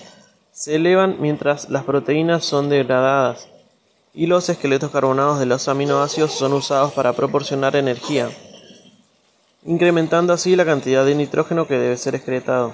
se 0.52 0.76
elevan 0.76 1.16
mientras 1.20 1.68
las 1.68 1.84
proteínas 1.84 2.44
son 2.44 2.68
degradadas 2.68 3.48
y 4.14 4.26
los 4.26 4.48
esqueletos 4.48 4.90
carbonados 4.92 5.40
de 5.40 5.46
los 5.46 5.68
aminoácidos 5.68 6.32
son 6.32 6.52
usados 6.52 6.92
para 6.92 7.12
proporcionar 7.12 7.76
energía, 7.76 8.30
incrementando 9.64 10.32
así 10.32 10.56
la 10.56 10.64
cantidad 10.64 11.04
de 11.04 11.14
nitrógeno 11.14 11.66
que 11.66 11.78
debe 11.78 11.96
ser 11.96 12.14
excretado. 12.14 12.72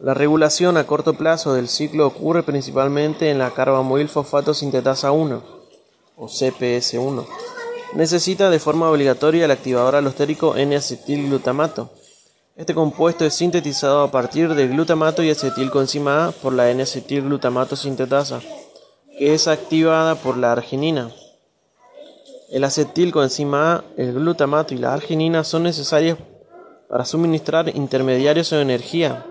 La 0.00 0.12
regulación 0.12 0.76
a 0.76 0.86
corto 0.86 1.14
plazo 1.14 1.54
del 1.54 1.68
ciclo 1.68 2.06
ocurre 2.06 2.42
principalmente 2.42 3.30
en 3.30 3.38
la 3.38 3.52
carbamoil 3.52 4.08
fosfato 4.08 4.52
sintetasa 4.52 5.12
1 5.12 5.42
o 6.16 6.26
CPS1. 6.26 7.26
Necesita 7.94 8.50
de 8.50 8.58
forma 8.58 8.90
obligatoria 8.90 9.44
el 9.44 9.50
activador 9.50 9.94
alostérico 9.94 10.56
N-acetilglutamato. 10.56 11.90
Este 12.56 12.74
compuesto 12.74 13.24
es 13.24 13.34
sintetizado 13.34 14.02
a 14.02 14.10
partir 14.10 14.54
de 14.54 14.68
glutamato 14.68 15.22
y 15.22 15.30
acetilcoenzima 15.30 16.26
A 16.26 16.30
por 16.32 16.52
la 16.52 16.70
N-acetilglutamato 16.70 17.76
sintetasa, 17.76 18.40
que 19.16 19.34
es 19.34 19.48
activada 19.48 20.16
por 20.16 20.36
la 20.36 20.52
arginina. 20.52 21.10
El 22.50 22.64
acetilcoenzima 22.64 23.74
A, 23.74 23.84
el 23.96 24.12
glutamato 24.12 24.74
y 24.74 24.78
la 24.78 24.92
arginina 24.92 25.44
son 25.44 25.62
necesarios 25.62 26.18
para 26.88 27.04
suministrar 27.04 27.74
intermediarios 27.74 28.50
de 28.50 28.60
energía 28.60 29.26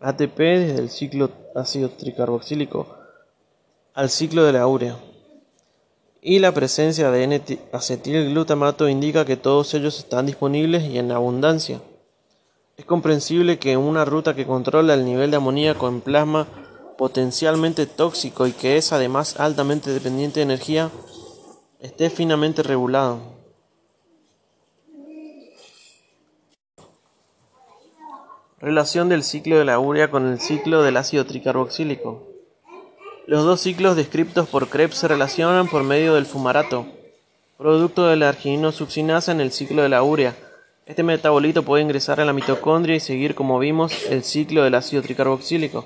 ATP 0.00 0.38
desde 0.38 0.78
el 0.78 0.90
ciclo 0.90 1.30
ácido 1.54 1.88
tricarboxílico 1.90 2.96
al 3.94 4.10
ciclo 4.10 4.44
de 4.44 4.52
la 4.52 4.66
urea. 4.66 4.96
Y 6.20 6.38
la 6.38 6.52
presencia 6.52 7.10
de 7.10 7.24
N-acetilglutamato 7.24 8.88
indica 8.88 9.24
que 9.24 9.36
todos 9.36 9.74
ellos 9.74 9.98
están 9.98 10.26
disponibles 10.26 10.84
y 10.84 10.98
en 10.98 11.12
abundancia. 11.12 11.80
Es 12.76 12.84
comprensible 12.84 13.58
que 13.58 13.76
una 13.76 14.04
ruta 14.04 14.34
que 14.34 14.46
controla 14.46 14.94
el 14.94 15.04
nivel 15.04 15.30
de 15.30 15.36
amoníaco 15.36 15.88
en 15.88 16.00
plasma 16.00 16.46
potencialmente 16.96 17.86
tóxico 17.86 18.46
y 18.46 18.52
que 18.52 18.76
es 18.76 18.92
además 18.92 19.38
altamente 19.38 19.90
dependiente 19.90 20.40
de 20.40 20.44
energía 20.44 20.90
esté 21.82 22.10
finamente 22.10 22.62
regulado. 22.62 23.20
Relación 28.60 29.08
del 29.08 29.24
ciclo 29.24 29.58
de 29.58 29.64
la 29.64 29.80
urea 29.80 30.08
con 30.08 30.28
el 30.28 30.40
ciclo 30.40 30.82
del 30.82 30.96
ácido 30.96 31.26
tricarboxílico. 31.26 32.28
Los 33.26 33.44
dos 33.44 33.60
ciclos 33.60 33.96
descritos 33.96 34.48
por 34.48 34.68
Krebs 34.68 34.96
se 34.96 35.08
relacionan 35.08 35.66
por 35.66 35.82
medio 35.82 36.14
del 36.14 36.26
fumarato, 36.26 36.86
producto 37.58 38.06
de 38.06 38.14
la 38.14 38.28
argininosuccinasa 38.28 39.32
en 39.32 39.40
el 39.40 39.50
ciclo 39.50 39.82
de 39.82 39.88
la 39.88 40.04
urea. 40.04 40.36
Este 40.86 41.02
metabolito 41.02 41.64
puede 41.64 41.82
ingresar 41.82 42.20
a 42.20 42.24
la 42.24 42.32
mitocondria 42.32 42.94
y 42.94 43.00
seguir, 43.00 43.34
como 43.34 43.58
vimos, 43.58 44.06
el 44.06 44.22
ciclo 44.22 44.62
del 44.62 44.76
ácido 44.76 45.02
tricarboxílico, 45.02 45.84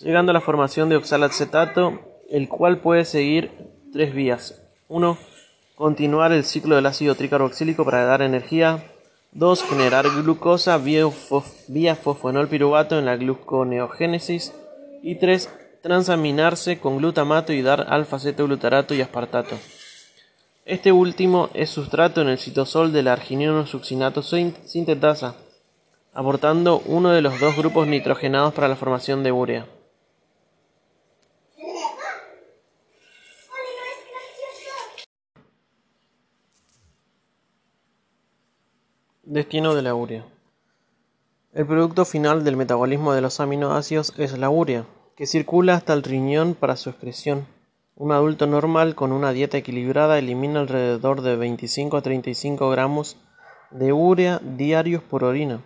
llegando 0.00 0.30
a 0.30 0.34
la 0.34 0.40
formación 0.40 0.88
de 0.88 0.96
oxalacetato, 0.96 2.00
el 2.30 2.48
cual 2.48 2.78
puede 2.78 3.04
seguir 3.04 3.52
tres 3.92 4.12
vías. 4.12 4.60
1. 4.88 5.35
Continuar 5.76 6.32
el 6.32 6.44
ciclo 6.44 6.76
del 6.76 6.86
ácido 6.86 7.14
tricarboxílico 7.16 7.84
para 7.84 8.06
dar 8.06 8.22
energía. 8.22 8.82
2. 9.32 9.62
Generar 9.64 10.06
glucosa 10.08 10.78
vía, 10.78 11.10
piruvato 12.48 12.98
en 12.98 13.04
la 13.04 13.16
gluconeogénesis. 13.16 14.54
Y 15.02 15.16
3. 15.16 15.50
Transaminarse 15.82 16.78
con 16.80 16.96
glutamato 16.96 17.52
y 17.52 17.60
dar 17.60 17.88
alfa-cetoglutarato 17.90 18.94
y 18.94 19.02
aspartato. 19.02 19.54
Este 20.64 20.92
último 20.92 21.50
es 21.52 21.68
sustrato 21.68 22.22
en 22.22 22.28
el 22.28 22.38
citosol 22.38 22.90
del 22.94 23.08
argininosuccinato 23.08 24.22
sintetasa, 24.22 25.34
aportando 26.14 26.80
uno 26.86 27.10
de 27.10 27.20
los 27.20 27.38
dos 27.38 27.54
grupos 27.54 27.86
nitrogenados 27.86 28.54
para 28.54 28.68
la 28.68 28.76
formación 28.76 29.22
de 29.22 29.30
urea. 29.30 29.66
Destino 39.28 39.74
de 39.74 39.82
la 39.82 39.92
urea. 39.92 40.24
El 41.52 41.66
producto 41.66 42.04
final 42.04 42.44
del 42.44 42.56
metabolismo 42.56 43.12
de 43.12 43.20
los 43.20 43.40
aminoácidos 43.40 44.14
es 44.18 44.38
la 44.38 44.50
urea, 44.50 44.86
que 45.16 45.26
circula 45.26 45.74
hasta 45.74 45.94
el 45.94 46.04
riñón 46.04 46.54
para 46.54 46.76
su 46.76 46.90
excreción. 46.90 47.44
Un 47.96 48.12
adulto 48.12 48.46
normal 48.46 48.94
con 48.94 49.10
una 49.10 49.32
dieta 49.32 49.58
equilibrada 49.58 50.16
elimina 50.16 50.60
alrededor 50.60 51.22
de 51.22 51.34
25 51.34 51.96
a 51.96 52.02
35 52.02 52.70
gramos 52.70 53.16
de 53.72 53.92
urea 53.92 54.40
diarios 54.44 55.02
por 55.02 55.24
orina, 55.24 55.60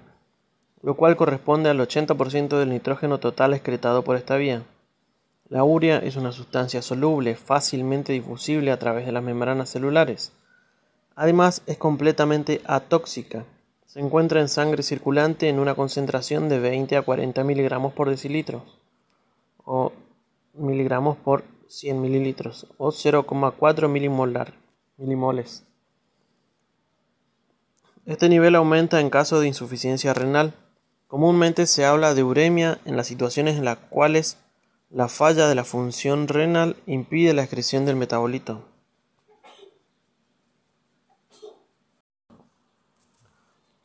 lo 0.80 0.96
cual 0.96 1.16
corresponde 1.16 1.68
al 1.68 1.80
80% 1.80 2.58
del 2.58 2.70
nitrógeno 2.70 3.20
total 3.20 3.52
excretado 3.52 4.04
por 4.04 4.16
esta 4.16 4.36
vía. 4.36 4.62
La 5.50 5.64
urea 5.64 5.98
es 5.98 6.16
una 6.16 6.32
sustancia 6.32 6.80
soluble, 6.80 7.36
fácilmente 7.36 8.14
difusible 8.14 8.72
a 8.72 8.78
través 8.78 9.04
de 9.04 9.12
las 9.12 9.22
membranas 9.22 9.68
celulares. 9.68 10.32
Además, 11.20 11.60
es 11.66 11.76
completamente 11.76 12.62
atóxica. 12.64 13.44
Se 13.84 14.00
encuentra 14.00 14.40
en 14.40 14.48
sangre 14.48 14.82
circulante 14.82 15.50
en 15.50 15.58
una 15.58 15.74
concentración 15.74 16.48
de 16.48 16.58
20 16.58 16.96
a 16.96 17.02
40 17.02 17.44
miligramos 17.44 17.92
por 17.92 18.08
decilitro 18.08 18.64
o 19.62 19.92
miligramos 20.54 21.18
por 21.18 21.44
100 21.68 22.00
mililitros 22.00 22.66
o 22.78 22.90
0,4 22.90 23.86
milimolar, 23.86 24.54
milimoles. 24.96 25.64
Este 28.06 28.30
nivel 28.30 28.54
aumenta 28.54 28.98
en 28.98 29.10
caso 29.10 29.40
de 29.40 29.48
insuficiencia 29.48 30.14
renal. 30.14 30.54
Comúnmente 31.06 31.66
se 31.66 31.84
habla 31.84 32.14
de 32.14 32.24
uremia 32.24 32.80
en 32.86 32.96
las 32.96 33.08
situaciones 33.08 33.58
en 33.58 33.66
las 33.66 33.76
cuales 33.76 34.38
la 34.88 35.08
falla 35.08 35.48
de 35.48 35.54
la 35.54 35.64
función 35.64 36.28
renal 36.28 36.76
impide 36.86 37.34
la 37.34 37.42
excreción 37.42 37.84
del 37.84 37.96
metabolito. 37.96 38.69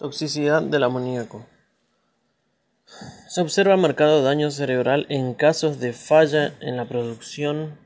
Toxicidad 0.06 0.62
del 0.62 0.84
amoníaco. 0.84 1.48
Se 3.28 3.42
observa 3.42 3.76
marcado 3.76 4.22
daño 4.22 4.52
cerebral 4.52 5.08
en 5.10 5.34
casos 5.34 5.80
de 5.80 5.94
falla 5.94 6.54
en 6.62 6.78
la 6.78 6.86
producción 6.86 7.80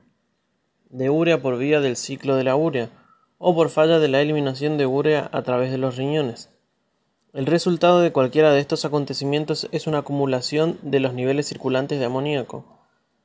de 0.89 1.09
urea 1.09 1.41
por 1.41 1.57
vía 1.57 1.79
del 1.79 1.95
ciclo 1.95 2.35
de 2.35 2.43
la 2.43 2.57
urea 2.57 2.89
o 3.37 3.55
por 3.55 3.69
falla 3.69 3.99
de 3.99 4.09
la 4.09 4.19
eliminación 4.19 4.77
de 4.77 4.85
urea 4.85 5.29
a 5.31 5.43
través 5.43 5.71
de 5.71 5.77
los 5.77 5.95
riñones. 5.95 6.49
El 7.31 7.45
resultado 7.45 8.01
de 8.01 8.11
cualquiera 8.11 8.51
de 8.51 8.59
estos 8.59 8.83
acontecimientos 8.83 9.69
es 9.71 9.87
una 9.87 9.99
acumulación 9.99 10.77
de 10.81 10.99
los 10.99 11.13
niveles 11.13 11.47
circulantes 11.47 11.99
de 11.99 12.05
amoníaco. 12.05 12.81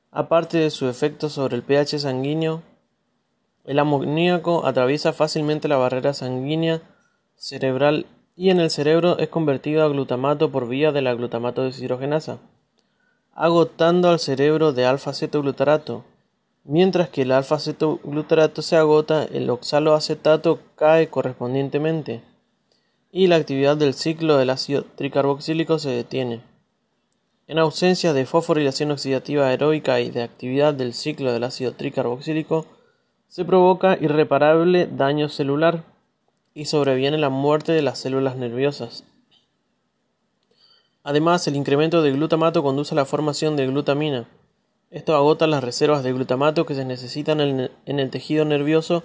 Aparte 0.09 0.57
de 0.57 0.69
su 0.69 0.87
efecto 0.87 1.27
sobre 1.27 1.57
el 1.57 1.63
pH 1.63 1.99
sanguíneo, 1.99 2.63
el 3.65 3.77
amoníaco 3.77 4.65
atraviesa 4.65 5.11
fácilmente 5.11 5.67
la 5.67 5.75
barrera 5.75 6.13
sanguínea 6.13 6.81
cerebral 7.35 8.05
y 8.35 8.49
en 8.49 8.59
el 8.59 8.69
cerebro 8.69 9.17
es 9.17 9.29
convertido 9.29 9.83
a 9.83 9.87
glutamato 9.87 10.51
por 10.51 10.67
vía 10.67 10.91
de 10.91 11.01
la 11.01 11.13
glutamato 11.13 11.63
deshidrogenasa, 11.63 12.39
agotando 13.33 14.09
al 14.09 14.19
cerebro 14.19 14.73
de 14.73 14.85
alfa-cetoglutarato. 14.85 16.03
Mientras 16.63 17.09
que 17.09 17.21
el 17.21 17.31
alfa-cetoglutarato 17.31 18.61
se 18.61 18.75
agota, 18.75 19.23
el 19.23 19.49
oxaloacetato 19.49 20.59
cae 20.75 21.09
correspondientemente 21.09 22.23
y 23.11 23.27
la 23.27 23.37
actividad 23.37 23.77
del 23.77 23.93
ciclo 23.93 24.35
del 24.35 24.49
ácido 24.49 24.83
tricarboxílico 24.83 25.79
se 25.79 25.91
detiene. 25.91 26.41
En 27.47 27.59
ausencia 27.59 28.11
de 28.11 28.25
fosforilación 28.25 28.91
oxidativa 28.91 29.53
heroica 29.53 30.01
y 30.01 30.09
de 30.09 30.23
actividad 30.23 30.73
del 30.73 30.93
ciclo 30.93 31.31
del 31.31 31.43
ácido 31.43 31.73
tricarboxílico, 31.73 32.65
se 33.27 33.45
provoca 33.45 33.97
irreparable 34.01 34.87
daño 34.87 35.29
celular 35.29 35.83
y 36.55 36.65
sobreviene 36.65 37.19
la 37.19 37.29
muerte 37.29 37.73
de 37.73 37.83
las 37.83 37.99
células 37.99 38.37
nerviosas. 38.37 39.03
Además, 41.03 41.45
el 41.47 41.55
incremento 41.55 42.01
de 42.01 42.11
glutamato 42.11 42.63
conduce 42.63 42.95
a 42.95 42.97
la 42.97 43.05
formación 43.05 43.55
de 43.55 43.67
glutamina. 43.67 44.27
Esto 44.89 45.15
agota 45.15 45.45
las 45.45 45.63
reservas 45.63 46.01
de 46.01 46.13
glutamato 46.13 46.65
que 46.65 46.73
se 46.73 46.85
necesitan 46.85 47.41
en 47.41 47.99
el 47.99 48.09
tejido 48.09 48.45
nervioso, 48.45 49.03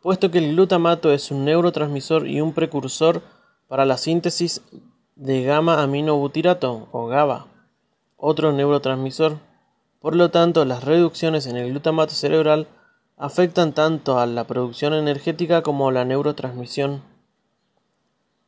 puesto 0.00 0.30
que 0.30 0.38
el 0.38 0.52
glutamato 0.52 1.12
es 1.12 1.30
un 1.30 1.44
neurotransmisor 1.44 2.26
y 2.26 2.40
un 2.40 2.54
precursor 2.54 3.22
para 3.68 3.84
la 3.84 3.98
síntesis 3.98 4.62
de 5.16 5.42
gamma 5.42 5.82
aminobutirato 5.82 6.88
o 6.92 7.06
GABA, 7.06 7.48
otro 8.16 8.52
neurotransmisor. 8.52 9.38
Por 10.00 10.14
lo 10.14 10.30
tanto, 10.30 10.64
las 10.64 10.84
reducciones 10.84 11.46
en 11.46 11.56
el 11.56 11.70
glutamato 11.70 12.14
cerebral 12.14 12.68
afectan 13.22 13.72
tanto 13.72 14.18
a 14.18 14.26
la 14.26 14.48
producción 14.48 14.94
energética 14.94 15.62
como 15.62 15.88
a 15.88 15.92
la 15.92 16.04
neurotransmisión. 16.04 17.02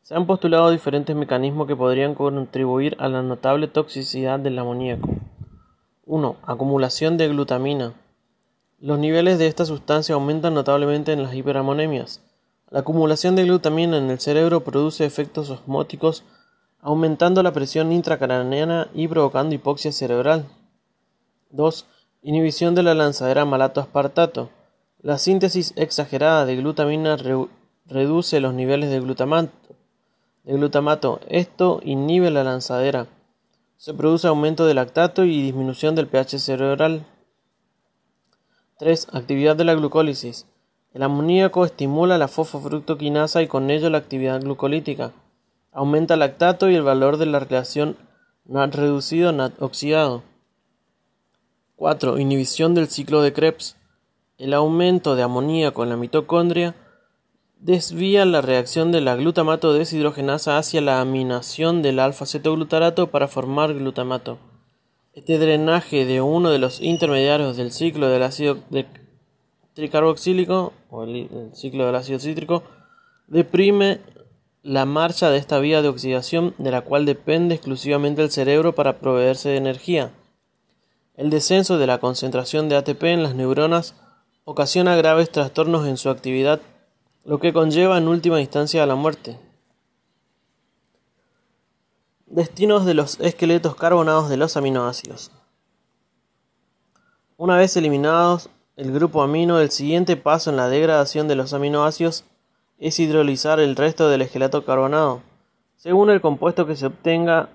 Se 0.02 0.16
han 0.16 0.26
postulado 0.26 0.68
diferentes 0.72 1.14
mecanismos 1.14 1.68
que 1.68 1.76
podrían 1.76 2.16
contribuir 2.16 2.96
a 2.98 3.08
la 3.08 3.22
notable 3.22 3.68
toxicidad 3.68 4.40
del 4.40 4.58
amoníaco. 4.58 5.08
1. 6.06 6.36
Acumulación 6.42 7.16
de 7.16 7.28
glutamina. 7.28 7.92
Los 8.80 8.98
niveles 8.98 9.38
de 9.38 9.46
esta 9.46 9.64
sustancia 9.64 10.16
aumentan 10.16 10.54
notablemente 10.54 11.12
en 11.12 11.22
las 11.22 11.34
hiperamonemias, 11.34 12.20
La 12.68 12.80
acumulación 12.80 13.36
de 13.36 13.44
glutamina 13.44 13.96
en 13.96 14.10
el 14.10 14.18
cerebro 14.18 14.64
produce 14.64 15.04
efectos 15.04 15.50
osmóticos, 15.50 16.24
aumentando 16.80 17.44
la 17.44 17.52
presión 17.52 17.92
intracraneana 17.92 18.88
y 18.92 19.06
provocando 19.06 19.54
hipoxia 19.54 19.92
cerebral. 19.92 20.46
2. 21.50 21.86
Inhibición 22.22 22.74
de 22.74 22.82
la 22.82 22.94
lanzadera 22.94 23.44
malato-aspartato. 23.44 24.50
La 25.04 25.18
síntesis 25.18 25.74
exagerada 25.76 26.46
de 26.46 26.56
glutamina 26.56 27.18
reduce 27.84 28.40
los 28.40 28.54
niveles 28.54 28.88
de 28.88 29.00
glutamato. 29.00 31.20
Esto 31.28 31.80
inhibe 31.84 32.30
la 32.30 32.42
lanzadera. 32.42 33.06
Se 33.76 33.92
produce 33.92 34.28
aumento 34.28 34.64
del 34.64 34.76
lactato 34.76 35.24
y 35.24 35.42
disminución 35.42 35.94
del 35.94 36.06
pH 36.06 36.38
cerebral. 36.38 37.04
3. 38.78 39.08
Actividad 39.12 39.56
de 39.56 39.64
la 39.64 39.74
glucólisis. 39.74 40.46
El 40.94 41.02
amoníaco 41.02 41.66
estimula 41.66 42.16
la 42.16 42.28
fosfofructoquinasa 42.28 43.42
y 43.42 43.46
con 43.46 43.68
ello 43.68 43.90
la 43.90 43.98
actividad 43.98 44.40
glucolítica. 44.40 45.12
Aumenta 45.70 46.14
el 46.14 46.20
lactato 46.20 46.70
y 46.70 46.76
el 46.76 46.82
valor 46.82 47.18
de 47.18 47.26
la 47.26 47.40
relación 47.40 47.98
NAT 48.46 48.74
reducido 48.74 49.32
NAT 49.32 49.60
oxidado. 49.60 50.22
4. 51.76 52.18
Inhibición 52.18 52.74
del 52.74 52.88
ciclo 52.88 53.20
de 53.20 53.34
Krebs. 53.34 53.76
El 54.36 54.52
aumento 54.52 55.14
de 55.14 55.22
amoníaco 55.22 55.84
en 55.84 55.90
la 55.90 55.96
mitocondria 55.96 56.74
desvía 57.60 58.24
la 58.24 58.40
reacción 58.40 58.90
de 58.90 59.00
la 59.00 59.14
glutamato 59.14 59.72
deshidrogenasa 59.72 60.58
hacia 60.58 60.80
la 60.80 61.00
aminación 61.00 61.82
del 61.82 62.00
alfa-cetoglutarato 62.00 63.12
para 63.12 63.28
formar 63.28 63.74
glutamato. 63.74 64.38
Este 65.12 65.38
drenaje 65.38 66.04
de 66.04 66.20
uno 66.20 66.50
de 66.50 66.58
los 66.58 66.80
intermediarios 66.80 67.56
del 67.56 67.70
ciclo 67.70 68.08
del 68.08 68.24
ácido 68.24 68.58
tricarboxílico 69.74 70.72
o 70.90 71.04
el, 71.04 71.50
ciclo 71.52 71.86
del 71.86 71.94
ácido 71.94 72.18
cítrico 72.18 72.64
deprime 73.28 74.00
la 74.64 74.84
marcha 74.84 75.30
de 75.30 75.38
esta 75.38 75.60
vía 75.60 75.80
de 75.80 75.88
oxidación 75.88 76.54
de 76.58 76.72
la 76.72 76.80
cual 76.80 77.06
depende 77.06 77.54
exclusivamente 77.54 78.22
el 78.22 78.32
cerebro 78.32 78.74
para 78.74 78.98
proveerse 78.98 79.50
de 79.50 79.58
energía. 79.58 80.10
El 81.16 81.30
descenso 81.30 81.78
de 81.78 81.86
la 81.86 81.98
concentración 81.98 82.68
de 82.68 82.74
ATP 82.74 83.04
en 83.04 83.22
las 83.22 83.36
neuronas 83.36 83.94
ocasiona 84.44 84.94
graves 84.96 85.30
trastornos 85.30 85.86
en 85.86 85.96
su 85.96 86.10
actividad, 86.10 86.60
lo 87.24 87.38
que 87.38 87.52
conlleva 87.52 87.96
en 87.96 88.08
última 88.08 88.40
instancia 88.40 88.82
a 88.82 88.86
la 88.86 88.94
muerte. 88.94 89.38
Destinos 92.26 92.84
de 92.84 92.94
los 92.94 93.18
esqueletos 93.20 93.74
carbonados 93.74 94.28
de 94.28 94.36
los 94.36 94.56
aminoácidos. 94.56 95.30
Una 97.36 97.56
vez 97.56 97.76
eliminados 97.76 98.50
el 98.76 98.92
grupo 98.92 99.22
amino, 99.22 99.60
el 99.60 99.70
siguiente 99.70 100.16
paso 100.16 100.50
en 100.50 100.56
la 100.56 100.68
degradación 100.68 101.28
de 101.28 101.36
los 101.36 101.52
aminoácidos 101.52 102.24
es 102.78 102.98
hidrolizar 102.98 103.60
el 103.60 103.76
resto 103.76 104.08
del 104.08 104.22
esqueleto 104.22 104.64
carbonado. 104.64 105.22
Según 105.76 106.10
el 106.10 106.20
compuesto 106.20 106.66
que 106.66 106.76
se 106.76 106.86
obtenga 106.86 107.50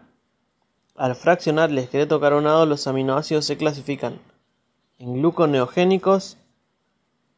al 0.96 1.16
fraccionar 1.16 1.70
el 1.70 1.78
esqueleto 1.78 2.20
carbonado, 2.20 2.66
los 2.66 2.88
aminoácidos 2.88 3.46
se 3.46 3.58
clasifican 3.58 4.20
en 4.98 5.16
gluconeogénicos, 5.16 6.38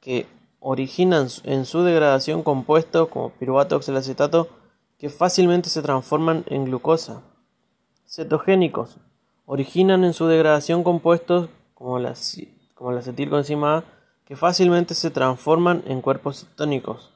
que 0.01 0.27
originan 0.59 1.27
en 1.43 1.65
su 1.65 1.83
degradación 1.83 2.43
compuestos 2.43 3.07
como 3.07 3.29
piruvato 3.29 3.77
oxalacetato 3.77 4.49
que 4.97 5.09
fácilmente 5.09 5.69
se 5.69 5.81
transforman 5.81 6.43
en 6.47 6.65
glucosa. 6.65 7.21
Cetogénicos 8.05 8.97
originan 9.45 10.03
en 10.03 10.13
su 10.13 10.27
degradación 10.27 10.83
compuestos 10.83 11.49
como 11.73 11.97
la 11.97 12.13
como 12.75 12.91
la 12.91 12.99
acetilcoenzima 12.99 13.77
A, 13.77 13.83
que 14.25 14.35
fácilmente 14.35 14.95
se 14.95 15.11
transforman 15.11 15.83
en 15.85 16.01
cuerpos 16.01 16.39
cetónicos. 16.39 17.11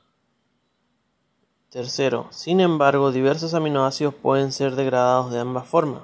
Tercero, 1.69 2.27
sin 2.29 2.61
embargo, 2.61 3.11
diversos 3.11 3.53
aminoácidos 3.53 4.13
pueden 4.13 4.51
ser 4.51 4.75
degradados 4.75 5.31
de 5.31 5.39
ambas 5.39 5.67
formas. 5.67 6.03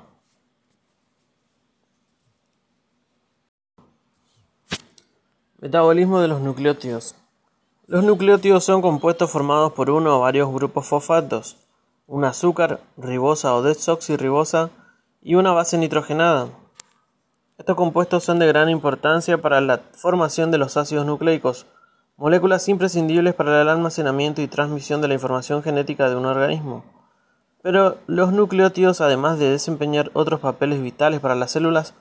Metabolismo 5.62 6.20
de 6.20 6.28
los 6.28 6.42
nucleótidos. 6.42 7.14
Los 7.86 8.04
nucleótidos 8.04 8.64
son 8.64 8.82
compuestos 8.82 9.30
formados 9.30 9.74
por 9.74 9.92
uno 9.92 10.18
o 10.18 10.22
varios 10.22 10.52
grupos 10.52 10.88
fosfatos, 10.88 11.56
un 12.08 12.26
azúcar, 12.26 12.80
ribosa 12.98 13.54
o 13.54 13.62
desoxirribosa 13.62 14.72
y 15.22 15.36
una 15.36 15.52
base 15.52 15.78
nitrogenada. 15.78 16.48
Estos 17.60 17.76
compuestos 17.76 18.24
son 18.24 18.40
de 18.40 18.48
gran 18.48 18.70
importancia 18.70 19.40
para 19.40 19.62
la 19.62 19.82
formación 19.94 20.50
de 20.50 20.58
los 20.58 20.78
ácidos 20.78 21.06
nucleicos, 21.06 21.68
moléculas 22.18 22.68
imprescindibles 22.68 23.36
para 23.36 23.62
el 23.62 23.70
almacenamiento 23.70 24.42
y 24.42 24.48
transmisión 24.48 25.00
de 25.00 25.10
la 25.10 25.14
información 25.14 25.62
genética 25.62 26.10
de 26.10 26.16
un 26.16 26.26
organismo. 26.26 26.86
Pero 27.62 27.98
los 28.08 28.34
nucleótidos, 28.34 29.00
además 29.00 29.38
de 29.38 29.52
desempeñar 29.52 30.10
otros 30.14 30.40
papeles 30.40 30.82
vitales 30.82 31.20
para 31.20 31.36
las 31.36 31.52
células, 31.52 31.94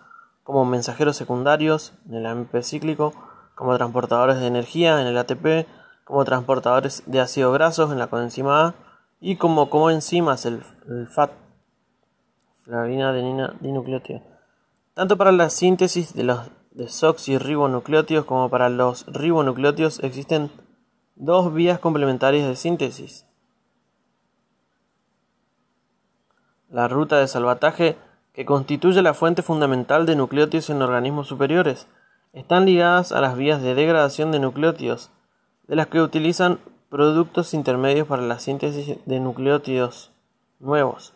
como 0.44 0.64
mensajeros 0.64 1.18
secundarios 1.18 1.92
en 2.08 2.14
el 2.14 2.24
AMP 2.24 2.62
cíclico, 2.62 3.12
como 3.60 3.76
transportadores 3.76 4.40
de 4.40 4.46
energía 4.46 5.02
en 5.02 5.06
el 5.06 5.18
ATP, 5.18 5.68
como 6.04 6.24
transportadores 6.24 7.02
de 7.04 7.20
ácidos 7.20 7.52
grasos 7.52 7.92
en 7.92 7.98
la 7.98 8.06
coenzima 8.06 8.68
A 8.68 8.74
y 9.20 9.36
como 9.36 9.68
coenzimas 9.68 10.46
el, 10.46 10.62
el 10.88 11.06
FAT, 11.08 11.30
flavina 12.64 13.10
adenina 13.10 13.54
dinucleótida 13.60 14.22
tanto 14.94 15.16
para 15.16 15.32
la 15.32 15.50
síntesis 15.50 16.14
de 16.14 16.24
los 16.24 16.50
desoxirribonucleótidos 16.72 18.24
como 18.24 18.48
para 18.48 18.68
los 18.68 19.06
ribonucleótidos 19.06 20.00
existen 20.00 20.50
dos 21.16 21.52
vías 21.52 21.78
complementarias 21.78 22.46
de 22.48 22.56
síntesis. 22.56 23.26
La 26.70 26.86
ruta 26.88 27.18
de 27.18 27.28
salvataje, 27.28 27.96
que 28.32 28.46
constituye 28.46 29.02
la 29.02 29.14
fuente 29.14 29.42
fundamental 29.42 30.06
de 30.06 30.16
nucleótidos 30.16 30.70
en 30.70 30.82
organismos 30.82 31.26
superiores, 31.26 31.88
están 32.32 32.64
ligadas 32.64 33.12
a 33.12 33.20
las 33.20 33.36
vías 33.36 33.60
de 33.62 33.74
degradación 33.74 34.30
de 34.32 34.38
nucleótidos, 34.38 35.10
de 35.66 35.76
las 35.76 35.88
que 35.88 36.00
utilizan 36.00 36.60
productos 36.88 37.54
intermedios 37.54 38.06
para 38.06 38.22
la 38.22 38.38
síntesis 38.38 38.98
de 39.04 39.20
nucleótidos 39.20 40.12
nuevos. 40.58 41.14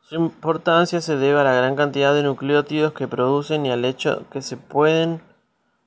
Su 0.00 0.16
importancia 0.16 1.00
se 1.00 1.16
debe 1.16 1.40
a 1.40 1.44
la 1.44 1.54
gran 1.54 1.76
cantidad 1.76 2.14
de 2.14 2.22
nucleótidos 2.22 2.92
que 2.92 3.08
producen 3.08 3.64
y 3.64 3.70
al 3.70 3.84
hecho 3.84 4.28
que 4.30 4.42
se 4.42 4.56
pueden 4.56 5.22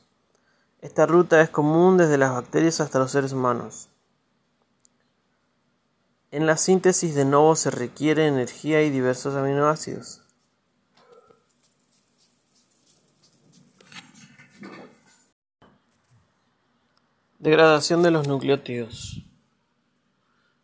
Esta 0.81 1.07
ruta 1.07 1.41
es 1.41 1.51
común 1.51 1.97
desde 1.97 2.19
las 2.19 2.33
bacterias 2.33 2.81
hasta 2.81 3.01
los 3.01 3.11
seres 3.11 3.33
humanos. 3.33 3.89
En 6.37 6.45
la 6.45 6.59
síntesis 6.59 7.15
de 7.15 7.25
novo 7.25 7.57
se 7.57 7.71
requiere 7.71 8.27
energía 8.27 8.83
y 8.83 8.91
diversos 8.91 9.35
aminoácidos. 9.35 10.21
Degradación 17.39 18.03
de 18.03 18.11
los 18.11 18.29
nucleótidos. 18.29 19.23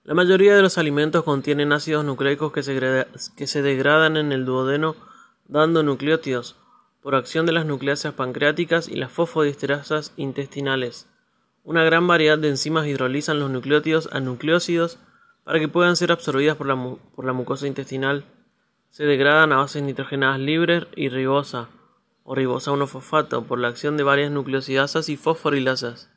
La 0.05 0.13
mayoría 0.13 0.55
de 0.55 0.61
los 0.61 0.77
alimentos 0.77 1.25
contienen 1.25 1.73
ácidos 1.73 2.05
nucleicos 2.05 2.53
que 2.53 2.63
se, 3.47 3.63
degradan 3.63 4.19
en 4.19 4.33
el 4.33 4.45
duodeno 4.45 4.95
dando 5.49 5.83
nucleótidos 5.83 6.57
por 7.01 7.15
acción 7.15 7.47
de 7.47 7.53
las 7.53 7.65
nucleáceas 7.65 8.13
pancreáticas 8.13 8.89
y 8.89 8.97
las 8.97 9.11
fosfodiesterasas 9.11 10.13
intestinales. 10.19 11.09
Una 11.65 11.83
gran 11.83 12.07
variedad 12.07 12.37
de 12.37 12.51
enzimas 12.51 12.87
hidrolizan 12.87 13.41
los 13.41 13.51
nucleótidos 13.51 14.11
a 14.13 14.21
nucleósidos 14.21 14.99
para 15.45 15.59
que 15.59 15.69
puedan 15.69 15.97
ser 15.97 16.13
absorbidas 16.13 16.57
por 16.57 16.67
la, 16.67 17.33
mucosa 17.33 17.67
intestinal. 17.67 18.25
Se 18.91 19.05
degradan 19.05 19.53
a 19.53 19.57
bases 19.57 19.83
nitrogenadas 19.83 20.41
libres 20.41 20.87
y 20.97 21.09
ribosa 21.09 21.69
o 22.25 22.35
ribosa 22.35 22.71
1-fosfato 22.71 23.45
por 23.45 23.59
la 23.59 23.69
acción 23.69 23.97
de 23.97 24.05
varias 24.05 24.31
nucleosidasas 24.31 25.09
y 25.09 25.17
fosforilasas. 25.17 26.11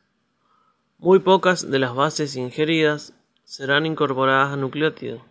Muy 0.98 1.20
pocas 1.20 1.70
de 1.70 1.80
las 1.80 1.96
bases 1.96 2.36
ingeridas 2.36 3.14
serán 3.44 3.86
incorporadas 3.86 4.54
a 4.54 4.58
nucleótidos. 4.58 5.22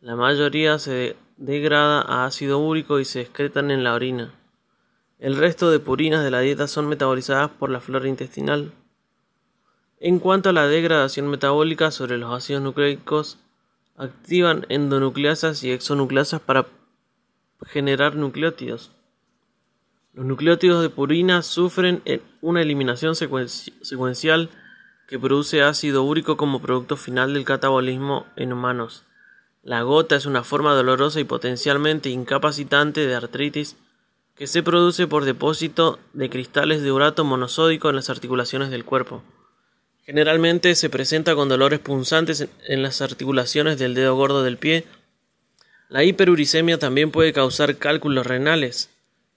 La 0.00 0.14
mayoría 0.14 0.78
se 0.78 1.16
degrada 1.36 2.02
a 2.02 2.26
ácido 2.26 2.58
úrico 2.58 3.00
y 3.00 3.04
se 3.04 3.20
excretan 3.20 3.70
en 3.70 3.84
la 3.84 3.94
orina. 3.94 4.34
El 5.18 5.36
resto 5.36 5.70
de 5.70 5.80
purinas 5.80 6.22
de 6.22 6.30
la 6.30 6.40
dieta 6.40 6.68
son 6.68 6.86
metabolizadas 6.86 7.50
por 7.50 7.70
la 7.70 7.80
flora 7.80 8.08
intestinal. 8.08 8.72
En 10.00 10.20
cuanto 10.20 10.50
a 10.50 10.52
la 10.52 10.68
degradación 10.68 11.26
metabólica 11.28 11.90
sobre 11.90 12.18
los 12.18 12.32
ácidos 12.32 12.62
nucleicos, 12.62 13.38
activan 13.96 14.64
endonucleasas 14.68 15.64
y 15.64 15.72
exonucleasas 15.72 16.40
para 16.40 16.68
generar 17.66 18.14
nucleótidos. 18.14 18.92
Los 20.12 20.24
nucleótidos 20.24 20.82
de 20.82 20.90
purina 20.90 21.42
sufren 21.42 22.02
una 22.40 22.62
eliminación 22.62 23.16
secuencial 23.16 24.50
que 25.08 25.18
produce 25.18 25.62
ácido 25.62 26.04
úrico 26.04 26.36
como 26.36 26.62
producto 26.62 26.96
final 26.96 27.34
del 27.34 27.44
catabolismo 27.44 28.26
en 28.36 28.52
humanos. 28.52 29.04
La 29.64 29.82
gota 29.82 30.14
es 30.14 30.26
una 30.26 30.44
forma 30.44 30.74
dolorosa 30.74 31.18
y 31.18 31.24
potencialmente 31.24 32.08
incapacitante 32.08 33.04
de 33.04 33.16
artritis 33.16 33.76
que 34.36 34.46
se 34.46 34.62
produce 34.62 35.08
por 35.08 35.24
depósito 35.24 35.98
de 36.12 36.30
cristales 36.30 36.82
de 36.82 36.92
urato 36.92 37.24
monosódico 37.24 37.90
en 37.90 37.96
las 37.96 38.10
articulaciones 38.10 38.70
del 38.70 38.84
cuerpo. 38.84 39.24
Generalmente 40.08 40.74
se 40.74 40.88
presenta 40.88 41.34
con 41.34 41.50
dolores 41.50 41.80
punzantes 41.80 42.48
en 42.66 42.82
las 42.82 43.02
articulaciones 43.02 43.78
del 43.78 43.92
dedo 43.92 44.16
gordo 44.16 44.42
del 44.42 44.56
pie. 44.56 44.86
La 45.90 46.02
hiperuricemia 46.02 46.78
también 46.78 47.10
puede 47.10 47.34
causar 47.34 47.76
cálculos 47.76 48.26
renales. 48.26 48.88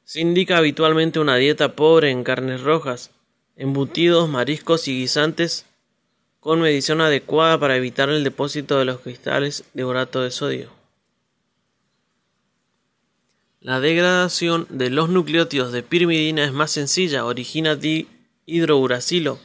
Se 0.06 0.22
indica 0.22 0.56
habitualmente 0.56 1.20
una 1.20 1.36
dieta 1.36 1.76
pobre 1.76 2.10
en 2.10 2.24
carnes 2.24 2.62
rojas, 2.62 3.12
embutidos, 3.58 4.30
mariscos 4.30 4.88
y 4.88 4.98
guisantes 4.98 5.66
con 6.40 6.62
medición 6.62 7.02
adecuada 7.02 7.60
para 7.60 7.76
evitar 7.76 8.08
el 8.08 8.24
depósito 8.24 8.80
de 8.80 8.86
los 8.86 9.02
cristales 9.02 9.66
de 9.74 9.84
borato 9.84 10.22
de 10.22 10.32
sodio. 10.32 10.70
La 13.60 13.82
degradación 13.82 14.68
de 14.70 14.90
los 14.90 15.10
nucleótidos 15.10 15.74
de 15.74 15.84
pirimidina 15.84 16.46
es 16.46 16.54
más 16.54 16.72
sencilla, 16.72 17.26
origina 17.26 17.76
dihidrouracilo, 17.76 19.38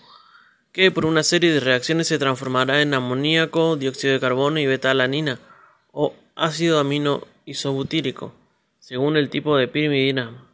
que 0.77 0.91
por 0.91 1.07
una 1.07 1.23
serie 1.23 1.55
de 1.55 1.61
reacciones 1.61 2.07
se 2.07 2.19
transformará 2.19 2.83
en 2.83 2.93
amoníaco, 2.93 3.77
dióxido 3.77 4.13
de 4.13 4.21
carbono 4.21 4.61
y 4.61 4.67
beta-alanina 4.67 5.41
o 5.91 6.13
ácido 6.35 6.79
amino 6.79 7.27
isobutírico, 7.47 8.35
según 8.79 9.17
el 9.17 9.31
tipo 9.31 9.57
de 9.57 9.69
pirimidina. 9.69 10.47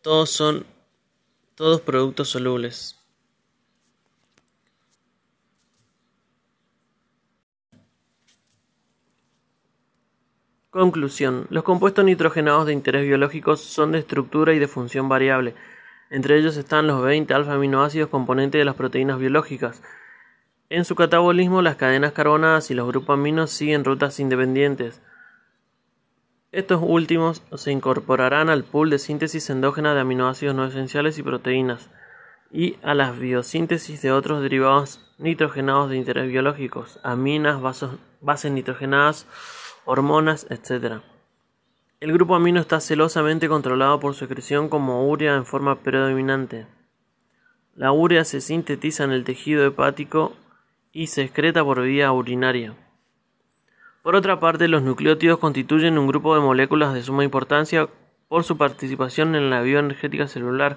Todos 0.00 0.30
son 0.30 0.64
todos 1.56 1.80
productos 1.80 2.28
solubles. 2.28 2.96
Conclusión. 10.70 11.48
Los 11.50 11.64
compuestos 11.64 12.04
nitrogenados 12.04 12.66
de 12.66 12.72
interés 12.72 13.02
biológico 13.04 13.56
son 13.56 13.90
de 13.90 13.98
estructura 13.98 14.54
y 14.54 14.60
de 14.60 14.68
función 14.68 15.08
variable. 15.08 15.56
Entre 16.10 16.38
ellos 16.38 16.56
están 16.56 16.86
los 16.86 17.02
20 17.02 17.32
alfa-aminoácidos 17.34 18.10
componentes 18.10 18.58
de 18.58 18.64
las 18.64 18.74
proteínas 18.74 19.18
biológicas. 19.18 19.82
En 20.70 20.84
su 20.84 20.94
catabolismo, 20.94 21.62
las 21.62 21.76
cadenas 21.76 22.12
carbonadas 22.12 22.70
y 22.70 22.74
los 22.74 22.86
grupos 22.86 23.14
aminos 23.14 23.50
siguen 23.50 23.84
rutas 23.84 24.20
independientes. 24.20 25.02
Estos 26.52 26.80
últimos 26.82 27.42
se 27.56 27.72
incorporarán 27.72 28.48
al 28.48 28.64
pool 28.64 28.90
de 28.90 28.98
síntesis 28.98 29.50
endógena 29.50 29.94
de 29.94 30.00
aminoácidos 30.00 30.54
no 30.54 30.64
esenciales 30.64 31.18
y 31.18 31.22
proteínas, 31.22 31.90
y 32.52 32.76
a 32.82 32.94
las 32.94 33.18
biosíntesis 33.18 34.00
de 34.02 34.12
otros 34.12 34.40
derivados 34.40 35.00
nitrogenados 35.18 35.90
de 35.90 35.96
interés 35.96 36.28
biológicos, 36.28 37.00
aminas, 37.02 37.60
bases 38.20 38.52
nitrogenadas, 38.52 39.26
hormonas, 39.84 40.46
etc. 40.50 41.02
El 42.04 42.12
grupo 42.12 42.34
amino 42.34 42.60
está 42.60 42.80
celosamente 42.80 43.48
controlado 43.48 43.98
por 43.98 44.14
su 44.14 44.26
excreción 44.26 44.68
como 44.68 45.08
urea 45.08 45.36
en 45.36 45.46
forma 45.46 45.76
predominante. 45.76 46.66
La 47.76 47.92
urea 47.92 48.26
se 48.26 48.42
sintetiza 48.42 49.04
en 49.04 49.12
el 49.12 49.24
tejido 49.24 49.64
hepático 49.64 50.34
y 50.92 51.06
se 51.06 51.22
excreta 51.22 51.64
por 51.64 51.80
vía 51.80 52.12
urinaria. 52.12 52.74
Por 54.02 54.16
otra 54.16 54.38
parte, 54.38 54.68
los 54.68 54.82
nucleótidos 54.82 55.38
constituyen 55.38 55.96
un 55.96 56.06
grupo 56.06 56.34
de 56.34 56.42
moléculas 56.42 56.92
de 56.92 57.02
suma 57.02 57.24
importancia 57.24 57.88
por 58.28 58.44
su 58.44 58.58
participación 58.58 59.34
en 59.34 59.48
la 59.48 59.62
bioenergética 59.62 60.28
celular. 60.28 60.76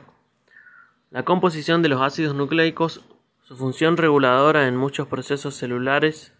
La 1.11 1.25
composición 1.25 1.82
de 1.82 1.89
los 1.89 2.01
ácidos 2.01 2.36
nucleicos, 2.36 3.01
su 3.41 3.57
función 3.57 3.97
reguladora 3.97 4.65
en 4.65 4.78
muchos 4.78 5.07
procesos 5.09 5.55
celulares 5.55 6.36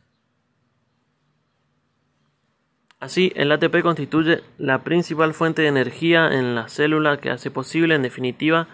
Así, 3.00 3.32
el 3.36 3.52
ATP 3.52 3.82
constituye 3.84 4.42
la 4.58 4.84
principal 4.84 5.34
fuente 5.34 5.62
de 5.62 5.68
energía 5.68 6.28
en 6.34 6.56
la 6.56 6.68
célula 6.68 7.18
que 7.18 7.30
hace 7.30 7.52
posible, 7.52 7.94
en 7.94 8.02
definitiva, 8.02 8.68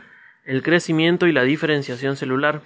el 0.45 0.63
crecimiento 0.63 1.27
y 1.27 1.33
la 1.33 1.43
diferenciación 1.43 2.15
celular. 2.15 2.61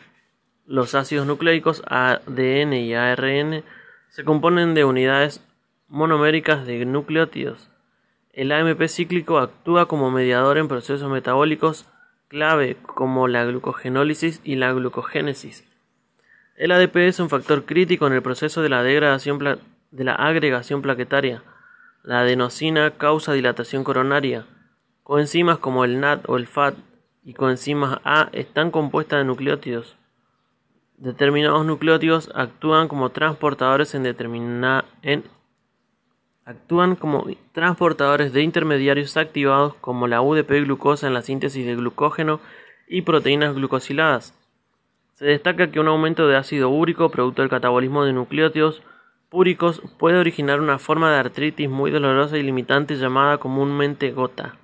Los 0.68 0.94
ácidos 0.94 1.26
nucleicos 1.26 1.82
ADN 1.88 2.74
y 2.74 2.94
ARN 2.94 3.64
se 4.10 4.24
componen 4.24 4.76
de 4.76 4.86
unidades 4.86 5.44
monoméricas 5.88 6.66
de 6.66 6.86
nucleótidos. 6.86 7.70
El 8.34 8.52
AMP 8.52 8.88
cíclico 8.88 9.40
actúa 9.40 9.88
como 9.88 10.12
mediador 10.12 10.60
en 10.60 10.68
procesos 10.68 11.10
metabólicos 11.10 11.88
clave 12.28 12.78
como 12.86 13.28
la 13.28 13.46
glucogenólisis 13.46 14.42
y 14.44 14.58
la 14.58 14.74
glucogénesis. 14.74 15.66
El 16.56 16.72
ADP 16.72 16.98
es 16.98 17.20
un 17.20 17.30
factor 17.30 17.66
crítico 17.66 18.06
en 18.06 18.14
el 18.14 18.22
proceso 18.22 18.62
de 18.62 18.70
la 18.70 18.84
degradación 18.84 19.40
de 19.92 20.04
la 20.04 20.14
agregación 20.14 20.82
plaquetaria. 20.82 21.44
La 22.04 22.22
adenosina 22.22 22.92
causa 22.92 23.34
dilatación 23.34 23.84
coronaria. 23.84 24.46
Coenzimas 25.04 25.58
como 25.58 25.86
el 25.86 26.00
NAT 26.00 26.28
o 26.28 26.38
el 26.38 26.48
FAT 26.48 26.76
y 27.24 27.34
coenzimas 27.34 28.00
A 28.04 28.30
están 28.32 28.72
compuestas 28.72 29.20
de 29.20 29.26
nucleótidos. 29.26 29.98
Determinados 30.98 31.66
nucleótidos 31.66 32.32
actúan 32.34 32.88
como 32.88 33.10
transportadores 33.12 33.94
en 33.94 34.06
en 35.04 35.24
actúan 36.46 36.96
como 36.96 37.28
transportadores 37.52 38.32
de 38.32 38.42
intermediarios 38.42 39.18
activados 39.18 39.76
como 39.76 40.08
la 40.08 40.22
UDP 40.22 40.64
glucosa 40.64 41.06
en 41.06 41.14
la 41.14 41.22
síntesis 41.22 41.66
de 41.66 41.76
glucógeno 41.76 42.40
y 42.88 43.02
proteínas 43.02 43.54
glucosiladas. 43.54 44.34
Se 45.14 45.26
destaca 45.26 45.70
que 45.70 45.80
un 45.80 45.90
aumento 45.90 46.28
de 46.28 46.38
ácido 46.38 46.70
úrico 46.70 47.10
producto 47.10 47.42
del 47.42 47.52
catabolismo 47.52 48.06
de 48.06 48.14
nucleótidos 48.14 48.82
púricos 49.30 49.82
puede 49.98 50.18
originar 50.18 50.62
una 50.62 50.80
forma 50.80 51.12
de 51.12 51.18
artritis 51.18 51.70
muy 51.70 51.92
dolorosa 51.92 52.38
y 52.38 52.44
limitante 52.44 52.96
llamada 52.96 53.38
comúnmente 53.38 54.12
gota. 54.12 54.56